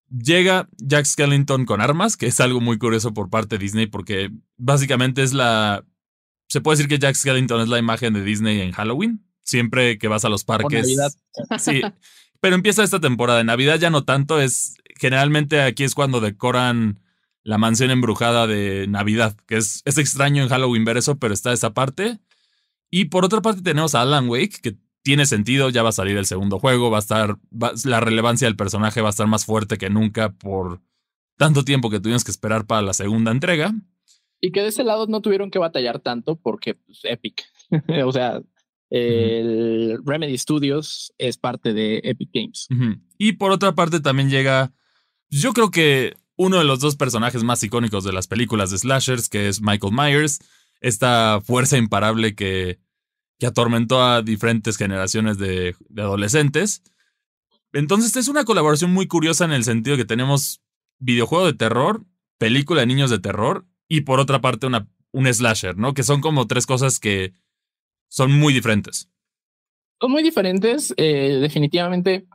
Llega 0.10 0.68
Jack 0.80 1.06
Skellington 1.06 1.64
con 1.64 1.80
armas, 1.80 2.18
que 2.18 2.26
es 2.26 2.42
algo 2.42 2.60
muy 2.60 2.78
curioso 2.78 3.14
por 3.14 3.30
parte 3.30 3.58
de 3.58 3.64
Disney, 3.64 3.88
porque 3.88 4.32
básicamente 4.58 5.24
es 5.24 5.32
la. 5.32 5.86
Se 6.50 6.60
puede 6.60 6.76
decir 6.76 6.90
que 6.90 7.00
Jack 7.00 7.16
Skellington 7.16 7.62
es 7.62 7.70
la 7.70 7.80
imagen 7.80 8.14
de 8.14 8.22
Disney 8.22 8.60
en 8.60 8.74
Halloween. 8.74 9.26
Siempre 9.44 9.98
que 9.98 10.10
vas 10.10 10.26
a 10.26 10.30
los 10.30 10.44
parques. 10.44 10.82
Navidad. 10.82 11.14
Sí. 11.58 11.82
Pero 12.42 12.56
empieza 12.56 12.84
esta 12.84 13.00
temporada. 13.00 13.40
En 13.40 13.48
Navidad 13.48 13.80
ya 13.80 13.90
no 13.90 14.04
tanto. 14.04 14.42
Es. 14.42 14.76
Generalmente 15.00 15.62
aquí 15.62 15.86
es 15.86 15.96
cuando 15.96 16.20
decoran 16.20 17.00
la 17.44 17.58
mansión 17.58 17.92
embrujada 17.92 18.48
de 18.48 18.88
Navidad, 18.88 19.36
que 19.48 19.58
es, 19.58 19.82
es 19.86 19.98
extraño 19.98 20.44
en 20.44 20.50
Halloween 20.50 20.86
ver 20.86 20.98
eso, 20.98 21.18
pero 21.18 21.34
está 21.34 21.54
esa 21.54 21.74
parte. 21.74 22.20
Y 22.90 23.06
por 23.06 23.26
otra 23.26 23.42
parte 23.42 23.62
tenemos 23.62 23.96
a 23.96 24.02
Alan 24.02 24.30
Wake, 24.30 24.60
que 24.62 24.78
tiene 25.04 25.26
sentido, 25.26 25.70
ya 25.70 25.84
va 25.84 25.90
a 25.90 25.94
salir 25.94 26.18
el 26.18 26.26
segundo 26.26 26.60
juego, 26.60 26.92
va 26.92 26.98
a 26.98 27.00
estar, 27.00 27.38
la 27.86 28.00
relevancia 28.00 28.48
del 28.48 28.56
personaje 28.56 29.02
va 29.02 29.10
a 29.10 29.12
estar 29.12 29.28
más 29.28 29.46
fuerte 29.46 29.78
que 29.78 29.90
nunca 29.90 30.34
por 30.34 30.82
tanto 31.38 31.64
tiempo 31.64 31.90
que 31.90 32.00
tuvimos 32.00 32.24
que 32.24 32.32
esperar 32.32 32.68
para 32.68 32.84
la 32.84 32.94
segunda 32.94 33.32
entrega. 33.32 33.74
Y 34.40 34.52
que 34.52 34.62
de 34.62 34.68
ese 34.68 34.84
lado 34.84 35.08
no 35.08 35.22
tuvieron 35.22 35.50
que 35.50 35.60
batallar 35.60 36.00
tanto 36.00 36.36
porque 36.36 36.76
pues, 36.76 37.00
Epic, 37.04 37.44
o 38.06 38.12
sea, 38.12 38.42
el 38.92 40.00
Remedy 40.06 40.38
Studios 40.38 41.14
es 41.18 41.38
parte 41.38 41.74
de 41.74 42.02
Epic 42.04 42.30
Games. 42.34 42.68
Y 43.18 43.34
por 43.34 43.52
otra 43.52 43.74
parte 43.74 44.02
también 44.02 44.30
llega, 44.30 44.74
yo 45.30 45.54
creo 45.54 45.72
que 45.72 46.16
uno 46.42 46.58
de 46.58 46.64
los 46.64 46.80
dos 46.80 46.96
personajes 46.96 47.44
más 47.44 47.62
icónicos 47.62 48.04
de 48.04 48.14
las 48.14 48.26
películas 48.26 48.72
de 48.72 48.80
slashers, 48.80 49.30
que 49.30 49.48
es 49.48 49.62
Michael 49.62 49.94
Myers, 49.94 50.40
esta 50.80 51.40
fuerza 51.44 51.78
imparable 51.78 52.34
que, 52.34 52.80
que 53.38 53.46
atormentó 53.46 54.04
a 54.04 54.24
diferentes 54.24 54.76
generaciones 54.76 55.38
de, 55.38 55.76
adolescentes. 55.96 56.82
Entonces 57.74 58.16
es 58.16 58.28
una 58.28 58.44
colaboración 58.44 58.92
muy 58.92 59.08
curiosa 59.08 59.46
en 59.46 59.52
el 59.52 59.64
sentido 59.64 59.98
que 59.98 60.06
tenemos 60.06 60.64
videojuego 60.98 61.46
de 61.46 61.54
terror, 61.54 62.06
película 62.40 62.82
de 62.82 62.88
niños 62.88 63.12
de 63.12 63.20
terror 63.20 63.68
y 63.88 64.02
por 64.02 64.20
otra 64.20 64.42
parte 64.42 64.68
un 65.12 65.34
slasher, 65.34 65.78
¿no? 65.78 65.94
Que 65.94 66.02
son 66.02 66.22
como 66.22 66.48
tres 66.48 66.66
cosas 66.66 67.00
que 67.00 67.34
son 68.10 68.32
muy 68.32 68.52
diferentes. 68.52 69.12
Son 70.00 70.10
muy 70.10 70.24
diferentes, 70.24 70.92
eh, 70.98 71.38
definitivamente 71.40 72.26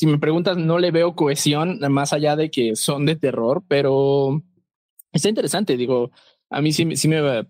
si 0.00 0.06
me 0.06 0.16
preguntas, 0.16 0.56
no 0.56 0.78
le 0.78 0.92
veo 0.92 1.14
cohesión 1.14 1.78
más 1.90 2.14
allá 2.14 2.34
de 2.34 2.50
que 2.50 2.74
son 2.74 3.04
de 3.04 3.16
terror, 3.16 3.62
pero 3.68 4.42
está 5.12 5.28
interesante. 5.28 5.76
Digo, 5.76 6.10
a 6.48 6.62
mí 6.62 6.72
sí, 6.72 6.96
sí, 6.96 7.06
me, 7.06 7.20
va, 7.20 7.46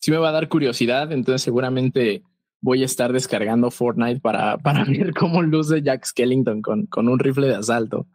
sí 0.00 0.10
me 0.10 0.16
va 0.16 0.30
a 0.30 0.32
dar 0.32 0.48
curiosidad, 0.48 1.12
entonces 1.12 1.42
seguramente 1.42 2.22
voy 2.62 2.80
a 2.80 2.86
estar 2.86 3.12
descargando 3.12 3.70
Fortnite 3.70 4.20
para, 4.20 4.56
para 4.62 4.84
ver 4.84 5.12
cómo 5.12 5.42
luce 5.42 5.82
Jack 5.82 6.06
Skellington 6.06 6.62
con, 6.62 6.86
con 6.86 7.10
un 7.10 7.18
rifle 7.18 7.46
de 7.46 7.56
asalto. 7.56 8.06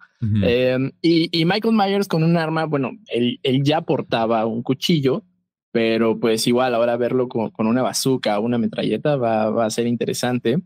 Em, 0.41 0.93
y, 1.03 1.45
Michael 1.45 1.75
Myers 1.75 2.07
con 2.07 2.23
un 2.23 2.35
arma, 2.35 2.65
bueno, 2.65 2.93
él, 3.09 3.39
él, 3.43 3.61
ya 3.61 3.81
portaba 3.81 4.43
un 4.47 4.63
cuchillo, 4.63 5.23
pero 5.71 6.19
pues 6.19 6.47
igual 6.47 6.73
ahora 6.73 6.97
verlo 6.97 7.29
con, 7.29 7.51
con 7.51 7.67
una 7.67 7.83
bazooka 7.83 8.39
o 8.39 8.41
una 8.41 8.57
metralleta 8.57 9.17
va, 9.17 9.51
va, 9.51 9.65
a 9.65 9.69
ser 9.69 9.85
interesante. 9.85 10.57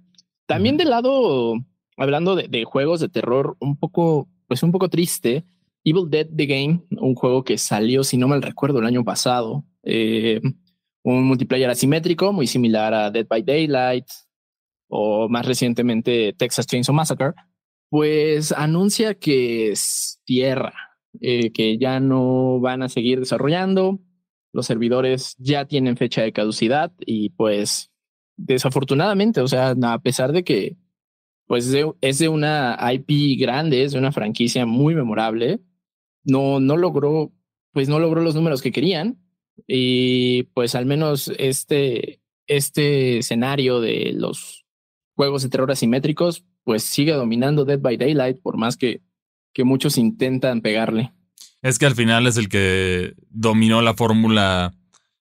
También 0.46 0.78
del 0.78 0.92
lado 0.92 1.56
hablando 2.02 2.36
de, 2.36 2.64
juegos 2.64 3.00
de 3.00 3.10
terror, 3.10 3.58
un 3.60 3.78
poco, 3.78 4.28
pues 4.48 4.64
un 4.64 4.72
poco 4.72 4.90
triste. 4.90 5.46
Evil 5.84 6.10
Dead 6.10 6.28
The 6.36 6.46
Game, 6.46 6.84
un 7.00 7.16
juego 7.16 7.44
que 7.44 7.58
salió, 7.58 8.04
si 8.04 8.18
no 8.18 8.28
mal 8.28 8.42
recuerdo, 8.42 8.80
el 8.80 8.86
año 8.86 9.04
pasado. 9.04 9.66
Eh, 9.84 10.42
un 11.04 11.24
multiplayer 11.24 11.70
asimétrico, 11.70 12.34
muy 12.34 12.48
similar 12.48 12.94
a 12.94 13.12
Dead 13.12 13.28
by 13.28 13.42
Daylight 13.42 14.06
o 14.88 15.30
más 15.30 15.46
recientemente 15.46 16.34
Texas 16.34 16.68
Chainsaw 16.68 16.94
Massacre, 16.94 17.34
pues 17.90 18.52
anuncia 18.52 19.16
que 19.16 19.74
cierra, 19.76 20.74
eh, 21.22 21.52
que 21.52 21.78
ya 21.78 22.00
no 22.00 22.60
van 22.60 22.84
a 22.84 22.90
seguir 22.90 23.20
desarrollando. 23.20 24.00
Los 24.54 24.66
servidores 24.66 25.36
ya 25.40 25.66
tienen 25.66 25.98
fecha 25.98 26.22
de 26.22 26.34
caducidad 26.34 26.92
y 27.00 27.30
pues 27.30 27.92
desafortunadamente, 28.36 29.42
o 29.42 29.48
sea, 29.48 29.76
a 29.82 30.00
pesar 30.00 30.34
de 30.34 30.44
que 30.44 30.78
pues 31.52 31.70
es 32.00 32.18
de 32.18 32.30
una 32.30 32.80
IP 32.94 33.38
grande, 33.38 33.84
es 33.84 33.92
de 33.92 34.00
una 34.00 34.14
franquicia 34.14 34.66
muy 34.66 34.96
memorable. 34.96 35.60
No, 36.24 36.62
no 36.62 36.78
logró, 36.78 37.34
pues 37.74 37.90
no 37.90 38.00
logró 38.00 38.22
los 38.22 38.36
números 38.36 38.62
que 38.62 38.72
querían. 38.72 39.20
Y 39.68 40.44
pues 40.54 40.76
al 40.76 40.86
menos 40.86 41.30
este, 41.38 42.22
este 42.48 43.18
escenario 43.18 43.82
de 43.82 44.14
los 44.16 44.66
juegos 45.18 45.44
de 45.44 45.50
terror 45.50 45.70
asimétricos, 45.70 46.46
pues 46.64 46.84
sigue 46.84 47.12
dominando 47.12 47.66
Dead 47.66 47.82
by 47.82 47.98
Daylight, 47.98 48.42
por 48.42 48.56
más 48.56 48.78
que, 48.78 49.02
que 49.54 49.66
muchos 49.66 49.98
intentan 49.98 50.62
pegarle. 50.62 51.12
Es 51.62 51.80
que 51.80 51.86
al 51.86 51.96
final 51.96 52.28
es 52.28 52.38
el 52.38 52.48
que 52.48 53.14
dominó 53.30 53.82
la 53.82 53.94
fórmula 53.94 54.74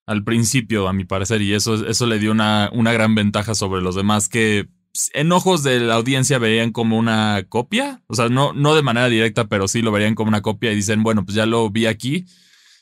al 0.06 0.22
principio, 0.22 0.86
a 0.86 0.92
mi 0.92 1.04
parecer, 1.04 1.42
y 1.42 1.54
eso, 1.54 1.84
eso 1.88 2.06
le 2.06 2.20
dio 2.20 2.30
una, 2.30 2.70
una 2.72 2.92
gran 2.92 3.16
ventaja 3.16 3.56
sobre 3.56 3.82
los 3.82 3.96
demás 3.96 4.28
que 4.28 4.68
en 5.14 5.32
ojos 5.32 5.62
de 5.62 5.80
la 5.80 5.94
audiencia 5.94 6.38
verían 6.38 6.72
como 6.72 6.98
una 6.98 7.44
copia, 7.48 8.02
o 8.06 8.14
sea, 8.14 8.28
no, 8.28 8.52
no 8.52 8.74
de 8.74 8.82
manera 8.82 9.08
directa, 9.08 9.46
pero 9.46 9.68
sí 9.68 9.82
lo 9.82 9.92
verían 9.92 10.14
como 10.14 10.28
una 10.28 10.42
copia 10.42 10.72
y 10.72 10.76
dicen, 10.76 11.02
bueno, 11.02 11.24
pues 11.24 11.34
ya 11.34 11.46
lo 11.46 11.70
vi 11.70 11.86
aquí. 11.86 12.26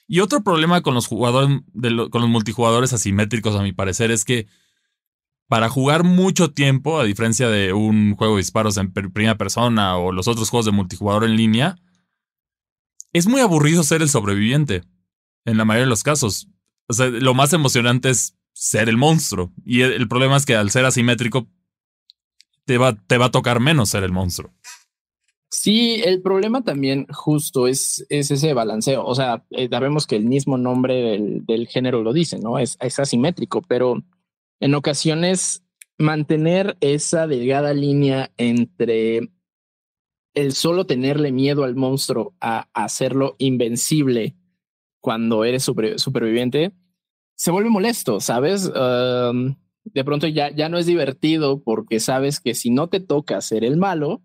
Y 0.07 0.21
otro 0.21 0.43
problema 0.43 0.81
con 0.81 0.95
los 0.95 1.07
jugadores, 1.07 1.61
con 2.11 2.23
los 2.23 2.31
multijugadores 2.31 2.93
asimétricos, 2.93 3.55
a 3.55 3.63
mi 3.63 3.73
parecer, 3.73 4.11
es 4.11 4.25
que 4.25 4.47
para 5.49 5.69
jugar 5.69 6.05
mucho 6.05 6.51
tiempo, 6.53 6.99
a 6.99 7.05
diferencia 7.05 7.49
de 7.49 7.73
un 7.73 8.15
juego 8.15 8.35
de 8.35 8.41
disparos 8.41 8.77
en 8.79 8.93
primera 8.93 9.37
persona 9.37 9.97
o 9.97 10.13
los 10.13 10.29
otros 10.29 10.51
juegos 10.51 10.67
de 10.67 10.73
multijugador 10.73 11.25
en 11.25 11.37
línea, 11.37 11.77
es 13.13 13.27
muy 13.27 13.41
aburrido 13.41 13.83
ser 13.83 14.03
el 14.03 14.09
sobreviviente. 14.09 14.83
En 15.45 15.57
la 15.57 15.65
mayoría 15.65 15.87
de 15.87 15.91
los 15.91 16.03
casos. 16.03 16.49
O 16.89 16.93
sea, 16.93 17.07
lo 17.07 17.33
más 17.33 17.53
emocionante 17.53 18.11
es 18.11 18.35
ser 18.53 18.89
el 18.89 18.99
monstruo. 18.99 19.53
Y 19.65 19.81
el 19.83 20.09
problema 20.09 20.37
es 20.37 20.45
que 20.45 20.57
al 20.57 20.71
ser 20.71 20.85
asimétrico, 20.85 21.49
te 22.69 22.77
va, 22.77 22.95
te 22.95 23.17
va 23.17 23.25
a 23.25 23.31
tocar 23.31 23.61
menos 23.61 23.89
ser 23.89 24.05
el 24.05 24.13
monstruo. 24.13 24.53
Sí, 25.51 26.03
el 26.05 26.21
problema 26.21 26.63
también 26.65 27.07
justo 27.09 27.67
es, 27.67 28.05
es 28.11 28.31
ese 28.31 28.53
balanceo. 28.53 29.07
O 29.07 29.15
sea, 29.15 29.43
eh, 29.53 29.71
sabemos 29.71 30.07
que 30.07 30.17
el 30.17 30.27
mismo 30.27 30.59
nombre 30.59 31.19
del, 31.47 31.67
género 31.67 32.03
lo 32.03 32.13
dice, 32.13 32.39
¿no? 32.39 32.59
Es, 32.59 32.77
es, 32.83 32.99
asimétrico, 32.99 33.63
pero 33.63 34.03
en 34.61 34.75
ocasiones 34.75 35.65
mantener 35.97 36.77
esa 36.83 37.27
delgada 37.27 37.73
línea 37.73 38.33
entre 38.37 39.31
el 40.35 40.53
solo 40.53 40.85
tenerle 40.85 41.33
miedo 41.33 41.65
al 41.65 41.75
monstruo 41.75 42.35
a 42.39 42.69
hacerlo 42.75 43.35
invencible 43.39 44.37
cuando 45.01 45.43
eres 45.45 45.65
superviviente 45.65 46.75
se 47.35 47.51
vuelve 47.51 47.71
molesto, 47.71 48.21
¿sabes? 48.21 48.71
De 49.93 50.05
pronto 50.05 50.27
ya, 50.27 50.51
ya 50.51 50.69
no 50.69 50.79
es 50.79 50.87
divertido 50.87 51.63
porque 51.63 52.01
sabes 52.01 52.41
que 52.41 52.55
si 52.55 52.71
no 52.71 52.89
te 52.89 53.01
toca 53.01 53.41
ser 53.41 53.65
el 53.65 53.77
malo, 53.77 54.23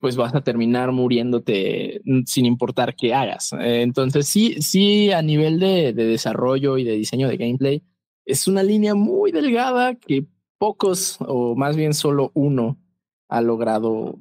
pues 0.00 0.16
vas 0.16 0.34
a 0.34 0.42
terminar 0.42 0.92
muriéndote 0.92 2.02
sin 2.26 2.46
importar 2.46 2.94
qué 2.94 3.14
hagas. 3.14 3.54
entonces 3.58 4.28
sí, 4.28 4.60
sí, 4.60 5.10
a 5.12 5.22
nivel 5.22 5.58
de, 5.58 5.92
de 5.92 6.04
desarrollo 6.04 6.76
y 6.76 6.84
de 6.84 6.92
diseño 6.92 7.28
de 7.28 7.36
gameplay, 7.36 7.82
es 8.26 8.48
una 8.48 8.62
línea 8.62 8.94
muy 8.94 9.32
delgada 9.32 9.94
que 9.94 10.26
pocos 10.58 11.16
o 11.20 11.54
más 11.56 11.76
bien 11.76 11.94
solo 11.94 12.30
uno 12.34 12.78
ha 13.28 13.40
logrado 13.40 14.18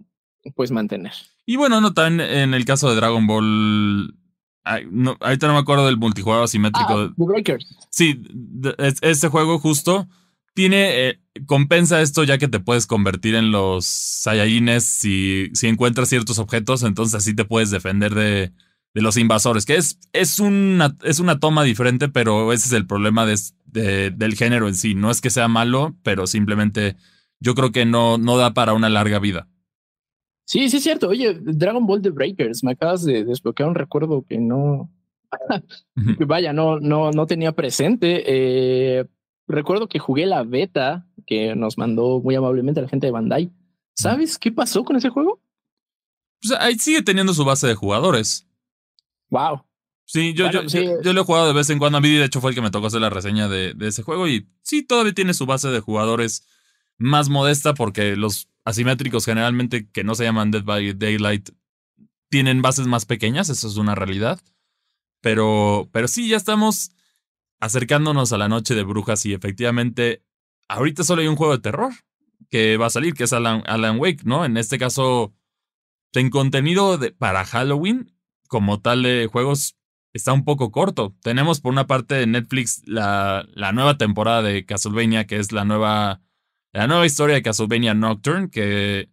pues 0.56 0.72
mantener. 0.72 1.14
Y 1.46 1.58
bueno, 1.58 1.82
no 1.82 1.94
tan 1.94 2.20
en 2.20 2.54
el 2.54 2.66
caso 2.66 2.90
de 2.90 2.96
Dragon 2.96 3.28
Ball. 3.28 4.16
no, 4.92 5.18
ahorita 5.20 5.48
no 5.48 5.54
me 5.54 5.60
acuerdo 5.60 5.86
del 5.86 5.98
multijugador 5.98 6.46
asimétrico. 6.46 6.94
Ah, 6.94 7.14
Breakers. 7.18 7.66
Sí, 7.90 8.22
este 9.02 9.28
juego 9.28 9.60
justo 9.60 10.08
tiene. 10.54 11.10
Eh, 11.10 11.20
compensa 11.48 12.02
esto 12.02 12.24
ya 12.24 12.38
que 12.38 12.48
te 12.48 12.60
puedes 12.60 12.86
convertir 12.86 13.36
en 13.36 13.52
los 13.52 13.86
Saiyajines 13.86 14.84
si, 14.86 15.50
si 15.54 15.68
encuentras 15.68 16.10
ciertos 16.10 16.38
objetos, 16.38 16.84
entonces 16.84 17.16
así 17.16 17.36
te 17.36 17.44
puedes 17.44 17.72
defender 17.72 18.13
de, 18.13 18.52
de 18.94 19.02
los 19.02 19.18
invasores, 19.18 19.66
que 19.66 19.76
es, 19.76 20.00
es, 20.13 20.39
una, 20.39 20.96
es 21.04 21.20
una 21.20 21.39
toma 21.39 21.63
diferente, 21.63 22.10
pero 22.10 22.54
ese 22.54 22.68
es 22.68 22.74
el 22.74 22.86
problema 22.86 23.26
de, 23.26 24.12
del 24.12 24.36
género 24.36 24.68
en 24.68 24.76
sí. 24.76 24.94
No 24.94 25.10
es 25.10 25.22
que 25.22 25.32
sea 25.32 25.48
malo, 25.48 25.96
pero 26.04 26.28
simplemente 26.28 26.96
yo 27.39 27.56
creo 27.56 27.72
que 27.72 27.86
no, 27.86 28.18
no 28.18 28.38
da 28.38 28.54
para 28.54 28.74
una 28.74 28.89
larga 28.89 29.20
vida. 29.20 29.48
Sí, 30.46 30.70
sí 30.70 30.78
es 30.78 30.84
cierto. 30.84 31.10
Oye, 31.10 31.39
Dragon 31.42 31.86
Ball 31.86 32.02
The 32.02 32.12
Breakers, 32.12 32.63
me 32.63 32.74
acabas 32.74 33.04
de 33.04 33.24
desbloquear 33.24 33.70
un 33.70 33.76
recuerdo 33.76 34.26
que 34.28 34.38
no, 34.38 34.92
vaya, 36.28 36.54
no, 36.54 36.80
no, 36.80 37.12
no 37.12 37.26
tenía 37.26 37.54
presente. 37.54 38.24
Eh, 38.28 39.06
recuerdo 39.47 39.88
que 39.88 39.99
jugué 39.99 40.25
la 40.25 40.43
beta 40.43 41.08
que 41.25 41.56
nos 41.56 41.77
mandó 41.77 42.21
muy 42.21 42.36
amablemente 42.36 42.82
la 42.82 42.89
gente 42.89 43.08
de 43.08 43.12
Bandai. 43.12 43.51
¿Sabes 43.95 44.38
qué 44.38 44.51
pasó 44.51 44.84
con 44.84 44.95
ese 44.95 45.10
juego? 45.10 45.41
Pues 46.41 46.60
ahí 46.60 46.77
sigue 46.77 47.01
teniendo 47.01 47.34
su 47.34 47.45
base 47.45 47.67
de 47.67 47.75
jugadores. 47.75 48.47
Wow. 49.29 49.63
Sí, 50.06 50.34
yo, 50.34 50.51
yo, 50.51 50.63
yo, 50.63 51.13
lo 51.13 51.21
he 51.21 51.23
jugado 51.23 51.47
de 51.47 51.53
vez 51.53 51.69
en 51.69 51.79
cuando. 51.79 51.97
A 51.97 52.01
mí, 52.01 52.10
de 52.10 52.25
hecho, 52.25 52.41
fue 52.41 52.51
el 52.51 52.56
que 52.56 52.62
me 52.62 52.71
tocó 52.71 52.88
hacer 52.88 53.01
la 53.01 53.10
reseña 53.10 53.47
de, 53.47 53.73
de 53.73 53.88
ese 53.88 54.03
juego. 54.03 54.27
Y 54.27 54.49
sí, 54.62 54.84
todavía 54.84 55.13
tiene 55.13 55.34
su 55.34 55.45
base 55.45 55.69
de 55.69 55.79
jugadores 55.79 56.45
más 56.97 57.29
modesta 57.29 57.73
porque 57.73 58.15
los 58.15 58.49
asimétricos 58.65 59.25
generalmente 59.25 59.89
que 59.89 60.03
no 60.03 60.15
se 60.15 60.23
llaman 60.23 60.51
Dead 60.51 60.63
by 60.63 60.93
Daylight 60.93 61.49
tienen 62.29 62.62
bases 62.62 62.88
más 62.88 63.06
pequeñas, 63.06 63.49
eso 63.49 63.67
es 63.67 63.77
una 63.77 63.95
realidad. 63.95 64.39
Pero, 65.21 65.89
pero 65.91 66.08
sí, 66.08 66.27
ya 66.27 66.38
estamos 66.38 66.91
acercándonos 67.63 68.34
a 68.34 68.38
la 68.38 68.49
noche 68.49 68.76
de 68.76 68.84
brujas 68.84 69.26
y 69.26 69.34
efectivamente 69.34 70.21
ahorita 70.67 71.06
solo 71.06 71.21
hay 71.21 71.30
un 71.30 71.38
juego 71.38 71.54
de 71.54 71.62
terror 71.62 71.93
que 72.49 72.76
va 72.76 72.88
a 72.88 72.89
salir, 72.89 73.13
que 73.13 73.23
es 73.23 73.32
Alan, 73.32 73.99
Wake, 73.99 74.23
¿no? 74.26 74.43
En 74.43 74.58
este 74.58 74.78
caso, 74.78 75.34
en 76.13 76.30
contenido 76.30 76.97
de, 76.97 77.12
para 77.12 77.45
Halloween, 77.45 78.13
como 78.49 78.82
tal 78.82 79.04
de 79.04 79.30
juegos, 79.32 79.78
está 80.12 80.34
un 80.34 80.43
poco 80.43 80.71
corto. 80.71 81.15
Tenemos 81.21 81.62
por 81.62 81.71
una 81.71 81.88
parte 81.88 82.15
de 82.15 82.28
Netflix 82.28 82.82
la, 82.86 83.47
la 83.54 83.71
nueva 83.71 83.97
temporada 83.97 84.41
de 84.41 84.65
Castlevania, 84.65 85.26
que 85.26 85.38
es 85.38 85.54
la 85.54 85.63
nueva 85.63 86.21
la 86.73 86.88
nueva 86.88 87.06
historia 87.06 87.36
de 87.36 87.43
Castlevania 87.43 87.93
Nocturne, 87.93 88.49
que 88.49 89.10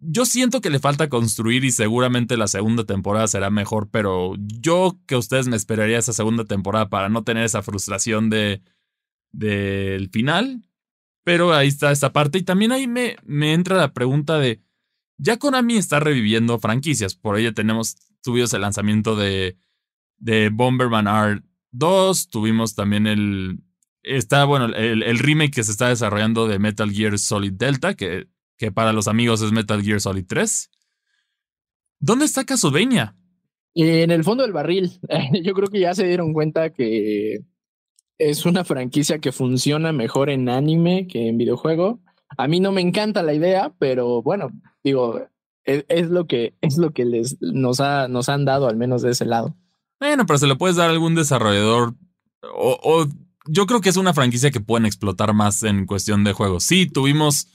yo 0.00 0.24
siento 0.26 0.60
que 0.60 0.70
le 0.70 0.78
falta 0.78 1.08
construir 1.08 1.64
y 1.64 1.70
seguramente 1.70 2.36
la 2.36 2.46
segunda 2.46 2.84
temporada 2.84 3.26
será 3.28 3.50
mejor, 3.50 3.88
pero 3.90 4.34
yo 4.38 4.98
que 5.06 5.16
ustedes 5.16 5.48
me 5.48 5.56
esperaría 5.56 5.98
esa 5.98 6.12
segunda 6.12 6.44
temporada 6.44 6.88
para 6.88 7.08
no 7.08 7.24
tener 7.24 7.44
esa 7.44 7.62
frustración 7.62 8.30
de 8.30 8.62
del 9.32 10.08
final. 10.10 10.62
Pero 11.24 11.52
ahí 11.52 11.68
está 11.68 11.92
esta 11.92 12.12
parte 12.12 12.38
y 12.38 12.42
también 12.42 12.72
ahí 12.72 12.86
me, 12.86 13.16
me 13.24 13.52
entra 13.52 13.76
la 13.76 13.92
pregunta 13.92 14.38
de, 14.38 14.62
ya 15.18 15.36
Konami 15.36 15.76
está 15.76 16.00
reviviendo 16.00 16.58
franquicias, 16.58 17.14
por 17.14 17.38
ello 17.38 17.52
tenemos, 17.52 17.96
tuvimos 18.22 18.54
el 18.54 18.62
lanzamiento 18.62 19.14
de, 19.14 19.58
de 20.16 20.48
Bomberman 20.48 21.04
R2, 21.04 22.30
tuvimos 22.30 22.74
también 22.74 23.06
el, 23.06 23.60
está, 24.02 24.44
bueno, 24.44 24.74
el, 24.74 25.18
remake 25.18 25.54
que 25.56 25.64
se 25.64 25.72
está 25.72 25.88
desarrollando 25.88 26.48
de 26.48 26.58
Metal 26.58 26.90
Gear 26.90 27.18
Solid 27.18 27.52
Delta, 27.52 27.94
que, 27.94 28.28
que 28.58 28.72
para 28.72 28.92
los 28.92 29.08
amigos 29.08 29.40
es 29.40 29.52
Metal 29.52 29.82
Gear 29.82 30.00
Solid 30.00 30.26
3. 30.26 30.70
¿Dónde 32.00 32.24
está 32.24 32.44
Castlevania? 32.44 33.16
En 33.74 34.10
el 34.10 34.24
fondo 34.24 34.42
del 34.42 34.52
barril. 34.52 35.00
Yo 35.42 35.54
creo 35.54 35.68
que 35.68 35.80
ya 35.80 35.94
se 35.94 36.06
dieron 36.06 36.32
cuenta 36.32 36.70
que 36.70 37.38
es 38.18 38.44
una 38.44 38.64
franquicia 38.64 39.20
que 39.20 39.32
funciona 39.32 39.92
mejor 39.92 40.28
en 40.28 40.48
anime 40.48 41.06
que 41.06 41.28
en 41.28 41.38
videojuego. 41.38 42.00
A 42.36 42.48
mí 42.48 42.60
no 42.60 42.72
me 42.72 42.80
encanta 42.80 43.22
la 43.22 43.32
idea, 43.32 43.72
pero 43.78 44.22
bueno, 44.22 44.50
digo, 44.82 45.28
es, 45.64 46.10
lo 46.10 46.26
que 46.26 46.54
es 46.60 46.76
lo 46.76 46.92
que 46.92 47.04
les 47.04 47.40
nos 47.40 47.80
ha, 47.80 48.08
nos 48.08 48.28
han 48.28 48.44
dado 48.44 48.68
al 48.68 48.76
menos 48.76 49.02
de 49.02 49.12
ese 49.12 49.24
lado. 49.24 49.56
Bueno, 50.00 50.26
pero 50.26 50.38
se 50.38 50.46
lo 50.46 50.58
puedes 50.58 50.76
dar 50.76 50.88
a 50.88 50.92
algún 50.92 51.14
desarrollador 51.14 51.94
o 52.42 53.06
yo 53.48 53.66
creo 53.66 53.80
que 53.80 53.88
es 53.88 53.96
una 53.96 54.14
franquicia 54.14 54.50
que 54.50 54.60
pueden 54.60 54.86
explotar 54.86 55.32
más 55.32 55.62
en 55.62 55.86
cuestión 55.86 56.22
de 56.22 56.32
juegos. 56.32 56.64
Sí, 56.64 56.86
tuvimos 56.86 57.48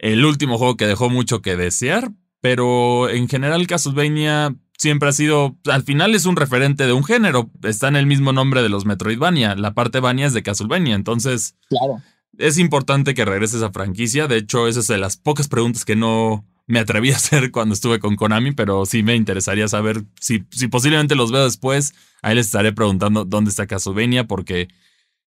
el 0.00 0.24
último 0.24 0.58
juego 0.58 0.76
que 0.76 0.86
dejó 0.86 1.10
mucho 1.10 1.42
que 1.42 1.56
desear, 1.56 2.10
pero 2.40 3.10
en 3.10 3.28
general 3.28 3.66
Castlevania 3.66 4.56
siempre 4.78 5.10
ha 5.10 5.12
sido, 5.12 5.58
al 5.66 5.82
final 5.82 6.14
es 6.14 6.24
un 6.24 6.36
referente 6.36 6.86
de 6.86 6.94
un 6.94 7.04
género, 7.04 7.50
está 7.62 7.88
en 7.88 7.96
el 7.96 8.06
mismo 8.06 8.32
nombre 8.32 8.62
de 8.62 8.70
los 8.70 8.86
Metroidvania, 8.86 9.54
la 9.54 9.74
parte 9.74 10.00
Vania 10.00 10.26
es 10.26 10.32
de 10.32 10.42
Castlevania, 10.42 10.94
entonces 10.94 11.54
claro. 11.68 12.00
es 12.38 12.58
importante 12.58 13.12
que 13.12 13.26
regrese 13.26 13.58
esa 13.58 13.72
franquicia, 13.72 14.26
de 14.26 14.38
hecho 14.38 14.68
esa 14.68 14.80
es 14.80 14.86
de 14.86 14.96
las 14.96 15.18
pocas 15.18 15.48
preguntas 15.48 15.84
que 15.84 15.96
no 15.96 16.46
me 16.66 16.78
atreví 16.78 17.12
a 17.12 17.16
hacer 17.16 17.50
cuando 17.52 17.74
estuve 17.74 18.00
con 18.00 18.16
Konami, 18.16 18.52
pero 18.52 18.86
sí 18.86 19.02
me 19.02 19.16
interesaría 19.16 19.68
saber 19.68 20.04
si, 20.18 20.44
si 20.50 20.68
posiblemente 20.68 21.14
los 21.14 21.30
veo 21.30 21.44
después, 21.44 21.92
ahí 22.22 22.34
les 22.34 22.46
estaré 22.46 22.72
preguntando 22.72 23.26
dónde 23.26 23.50
está 23.50 23.66
Castlevania 23.66 24.26
porque 24.26 24.68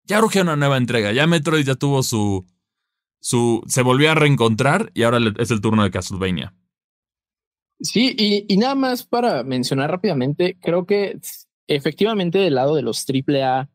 ya 0.05 0.23
urge 0.23 0.41
una 0.41 0.57
nueva 0.57 0.77
entrega. 0.77 1.13
Ya 1.13 1.27
Metroid 1.27 1.65
ya 1.65 1.75
tuvo 1.75 2.03
su. 2.03 2.47
Su 3.23 3.63
se 3.69 3.83
volvió 3.83 4.11
a 4.11 4.17
reencontrar 4.17 4.91
y 4.95 5.05
ahora 5.05 5.19
es 5.39 5.51
el 5.53 5.61
turno 5.61 5.85
de 5.85 5.93
Castlevania. 5.93 6.55
Sí, 7.81 8.15
y, 8.49 8.57
nada 8.57 8.75
más 8.75 9.05
para 9.05 9.43
mencionar 9.45 9.91
rápidamente, 9.91 10.57
creo 10.61 10.87
que 10.87 11.19
efectivamente 11.69 12.39
del 12.39 12.57
lado 12.57 12.75
de 12.75 12.83
los 12.83 13.05
AAA 13.09 13.71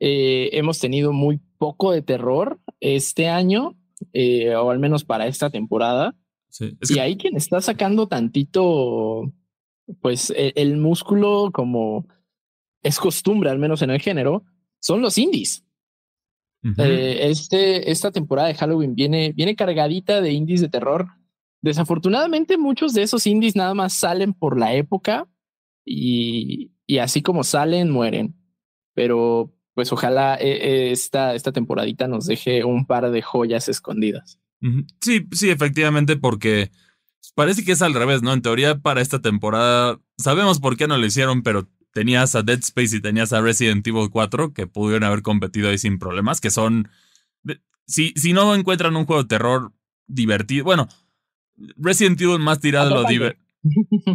eh, 0.00 0.50
hemos 0.52 0.78
tenido 0.78 1.12
muy 1.12 1.40
poco 1.58 1.90
de 1.90 2.02
terror 2.02 2.60
este 2.80 3.28
año, 3.28 3.76
eh, 4.12 4.54
o 4.54 4.70
al 4.70 4.78
menos 4.78 5.04
para 5.04 5.26
esta 5.26 5.50
temporada. 5.50 6.16
y 6.88 6.98
ahí 7.00 7.16
quien 7.16 7.36
está 7.36 7.60
sacando 7.60 8.06
tantito, 8.06 9.32
pues 10.00 10.30
e, 10.30 10.52
el 10.54 10.76
músculo 10.76 11.50
como 11.52 12.06
es 12.82 12.98
costumbre, 13.00 13.50
al 13.50 13.58
menos 13.58 13.82
en 13.82 13.90
el 13.90 14.00
género, 14.00 14.44
son 14.80 15.00
los 15.00 15.18
indies. 15.18 15.63
Eh, 16.78 17.28
este, 17.28 17.90
esta 17.90 18.10
temporada 18.10 18.48
de 18.48 18.54
Halloween 18.54 18.94
viene, 18.94 19.32
viene 19.32 19.54
cargadita 19.54 20.20
de 20.20 20.32
indies 20.32 20.60
de 20.60 20.70
terror. 20.70 21.08
Desafortunadamente, 21.60 22.56
muchos 22.56 22.94
de 22.94 23.02
esos 23.02 23.26
indies 23.26 23.56
nada 23.56 23.74
más 23.74 23.94
salen 23.94 24.32
por 24.32 24.58
la 24.58 24.74
época 24.74 25.28
y, 25.84 26.72
y 26.86 26.98
así 26.98 27.22
como 27.22 27.44
salen, 27.44 27.90
mueren. 27.90 28.34
Pero 28.94 29.54
pues 29.74 29.92
ojalá 29.92 30.36
eh, 30.36 30.52
eh, 30.52 30.90
esta, 30.92 31.34
esta 31.34 31.52
temporadita 31.52 32.08
nos 32.08 32.26
deje 32.26 32.64
un 32.64 32.86
par 32.86 33.10
de 33.10 33.22
joyas 33.22 33.68
escondidas. 33.68 34.38
Sí, 35.00 35.26
sí, 35.32 35.50
efectivamente, 35.50 36.16
porque 36.16 36.70
parece 37.34 37.64
que 37.64 37.72
es 37.72 37.82
al 37.82 37.92
revés, 37.92 38.22
¿no? 38.22 38.32
En 38.32 38.40
teoría, 38.40 38.78
para 38.78 39.02
esta 39.02 39.20
temporada, 39.20 40.00
sabemos 40.16 40.58
por 40.58 40.78
qué 40.78 40.86
no 40.86 40.96
lo 40.96 41.04
hicieron, 41.04 41.42
pero 41.42 41.68
tenías 41.94 42.34
a 42.34 42.42
Dead 42.42 42.58
Space 42.58 42.96
y 42.96 43.00
tenías 43.00 43.32
a 43.32 43.40
Resident 43.40 43.86
Evil 43.86 44.10
4 44.10 44.52
que 44.52 44.66
pudieron 44.66 45.04
haber 45.04 45.22
competido 45.22 45.70
ahí 45.70 45.78
sin 45.78 45.98
problemas, 45.98 46.40
que 46.40 46.50
son... 46.50 46.90
Si, 47.86 48.12
si 48.16 48.32
no 48.32 48.54
encuentran 48.54 48.96
un 48.96 49.04
juego 49.04 49.22
de 49.22 49.28
terror 49.28 49.72
divertido, 50.06 50.64
bueno, 50.64 50.88
Resident 51.76 52.20
Evil 52.20 52.38
más 52.38 52.60
tirado 52.60 52.94
a 52.94 53.02
lo 53.02 53.08
divertido. 53.08 53.44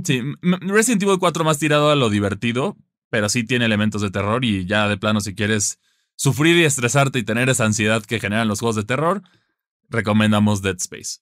Sí, 0.03 0.21
Resident 0.41 1.03
Evil 1.03 1.17
4 1.19 1.43
más 1.43 1.57
tirado 1.57 1.89
a 1.89 1.95
lo 1.95 2.09
divertido, 2.09 2.77
pero 3.09 3.29
sí 3.29 3.43
tiene 3.43 3.65
elementos 3.65 4.01
de 4.01 4.11
terror 4.11 4.43
y 4.43 4.65
ya 4.65 4.87
de 4.87 4.97
plano 4.97 5.21
si 5.21 5.33
quieres 5.33 5.79
sufrir 6.15 6.57
y 6.57 6.65
estresarte 6.65 7.17
y 7.19 7.23
tener 7.23 7.49
esa 7.49 7.65
ansiedad 7.65 8.03
que 8.03 8.19
generan 8.19 8.47
los 8.47 8.59
juegos 8.59 8.75
de 8.75 8.83
terror, 8.83 9.23
recomendamos 9.89 10.61
Dead 10.61 10.75
Space. 10.75 11.19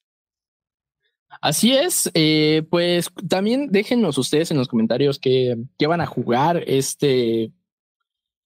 Así 1.41 1.73
es, 1.73 2.09
eh, 2.13 2.63
pues 2.69 3.09
también 3.29 3.69
déjenos 3.71 4.17
ustedes 4.17 4.51
en 4.51 4.57
los 4.57 4.67
comentarios 4.67 5.19
qué, 5.19 5.55
van 5.87 6.01
a 6.01 6.05
jugar 6.05 6.63
este, 6.67 7.51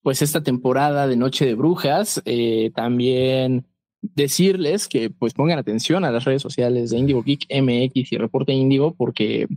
pues 0.01 0.21
esta 0.21 0.43
temporada 0.43 1.07
de 1.07 1.15
Noche 1.15 1.45
de 1.45 1.55
Brujas. 1.55 2.21
Eh, 2.25 2.71
también 2.75 3.65
decirles 4.01 4.87
que 4.87 5.09
pues 5.09 5.33
pongan 5.33 5.59
atención 5.59 6.03
a 6.03 6.11
las 6.11 6.25
redes 6.25 6.41
sociales 6.41 6.89
de 6.89 6.97
Indigo 6.97 7.23
Geek 7.23 7.45
MX 7.49 8.11
y 8.11 8.17
Reporte 8.17 8.51
Indigo 8.51 8.95
porque 8.95 9.47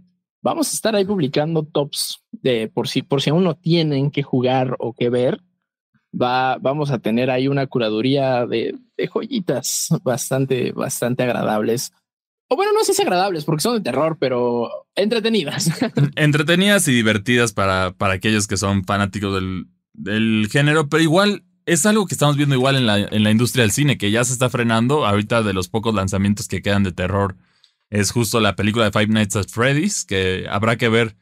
vamos 0.43 0.71
a 0.71 0.75
estar 0.75 0.95
ahí 0.95 1.05
publicando 1.05 1.65
tops 1.65 2.23
de 2.31 2.69
por 2.69 2.89
si 2.89 3.03
por 3.03 3.23
si 3.23 3.31
aún 3.31 3.45
no 3.45 3.57
tienen 3.57 4.11
que 4.11 4.23
jugar 4.23 4.77
o 4.79 4.93
que 4.93 5.09
ver. 5.09 5.41
Va, 6.15 6.59
vamos 6.59 6.93
a 6.93 7.01
tener 7.01 7.31
ahí 7.31 7.49
una 7.49 7.67
curaduría 7.67 8.47
de, 8.47 8.79
de 8.97 9.07
joyitas 9.09 9.89
bastante, 10.05 10.71
bastante 10.71 11.25
agradables 11.25 11.93
o 12.49 12.57
bueno, 12.57 12.73
no 12.73 12.85
sé 12.85 12.95
si 12.95 13.03
agradables 13.03 13.45
porque 13.45 13.63
son 13.63 13.75
de 13.75 13.81
terror, 13.81 14.17
pero 14.21 14.71
entretenidas. 14.95 15.71
entretenidas 16.17 16.87
y 16.89 16.93
divertidas 16.93 17.53
para, 17.53 17.93
para 17.93 18.15
aquellos 18.15 18.47
que 18.47 18.57
son 18.57 18.85
fanáticos 18.85 19.35
del, 19.35 19.67
del 19.93 20.49
género, 20.51 20.89
pero 20.89 21.03
igual 21.03 21.45
es 21.67 21.87
algo 21.87 22.07
que 22.07 22.15
estamos 22.15 22.37
viendo 22.37 22.55
igual 22.55 22.77
en 22.77 22.87
la, 22.87 22.99
en 22.99 23.23
la 23.23 23.31
industria 23.31 23.63
del 23.63 23.71
cine, 23.71 23.97
que 23.97 24.11
ya 24.11 24.25
se 24.25 24.33
está 24.33 24.51
frenando. 24.51 25.07
Ahorita 25.07 25.43
de 25.43 25.55
los 25.55 25.69
pocos 25.69 25.95
lanzamientos 25.95 26.49
que 26.49 26.63
quedan 26.63 26.83
de 26.83 26.93
terror 26.93 27.37
es 27.91 28.11
justo 28.11 28.41
la 28.41 28.57
película 28.57 28.85
de 28.85 28.93
Five 28.93 29.09
Nights 29.09 29.37
at 29.37 29.49
Freddy's, 29.49 30.05
que 30.05 30.47
habrá 30.51 30.77
que 30.77 30.89
ver 30.89 31.17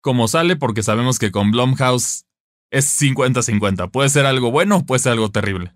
cómo 0.00 0.28
sale, 0.28 0.56
porque 0.56 0.82
sabemos 0.82 1.18
que 1.18 1.30
con 1.30 1.50
Blumhouse 1.50 2.26
es 2.70 3.00
50-50. 3.00 3.90
Puede 3.90 4.08
ser 4.08 4.26
algo 4.26 4.50
bueno, 4.50 4.84
puede 4.84 5.00
ser 5.00 5.12
algo 5.12 5.30
terrible. 5.30 5.72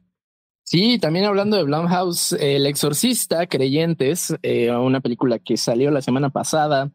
Sí, 0.70 1.00
también 1.00 1.24
hablando 1.24 1.56
de 1.56 1.64
Blumhouse, 1.64 2.30
El 2.34 2.64
Exorcista, 2.64 3.48
Creyentes, 3.48 4.36
eh, 4.44 4.70
una 4.70 5.00
película 5.00 5.40
que 5.40 5.56
salió 5.56 5.90
la 5.90 6.00
semana 6.00 6.30
pasada 6.30 6.92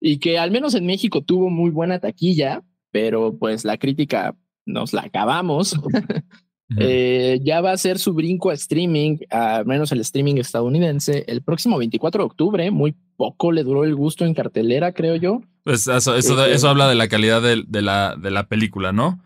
y 0.00 0.18
que 0.18 0.38
al 0.38 0.52
menos 0.52 0.76
en 0.76 0.86
México 0.86 1.22
tuvo 1.22 1.50
muy 1.50 1.72
buena 1.72 1.98
taquilla, 1.98 2.62
pero 2.92 3.36
pues 3.36 3.64
la 3.64 3.78
crítica 3.78 4.36
nos 4.64 4.92
la 4.92 5.02
acabamos. 5.02 5.74
Eh, 6.78 7.38
ya 7.44 7.60
va 7.60 7.70
a 7.70 7.76
ser 7.76 7.96
su 8.00 8.12
brinco 8.12 8.50
a 8.50 8.54
streaming, 8.54 9.18
al 9.30 9.66
menos 9.66 9.92
el 9.92 10.00
streaming 10.00 10.34
estadounidense, 10.38 11.24
el 11.28 11.40
próximo 11.40 11.78
24 11.78 12.24
de 12.24 12.26
octubre. 12.26 12.70
Muy 12.72 12.96
poco 13.16 13.52
le 13.52 13.62
duró 13.62 13.84
el 13.84 13.94
gusto 13.94 14.24
en 14.24 14.34
cartelera, 14.34 14.92
creo 14.92 15.14
yo. 15.14 15.42
Pues 15.62 15.86
eso, 15.86 16.16
eso, 16.16 16.44
este 16.44 16.66
habla 16.66 16.88
de 16.88 16.96
la 16.96 17.06
calidad 17.06 17.40
de, 17.40 17.82
la, 17.82 18.16
de 18.16 18.30
la 18.32 18.48
película, 18.48 18.90
¿no? 18.90 19.22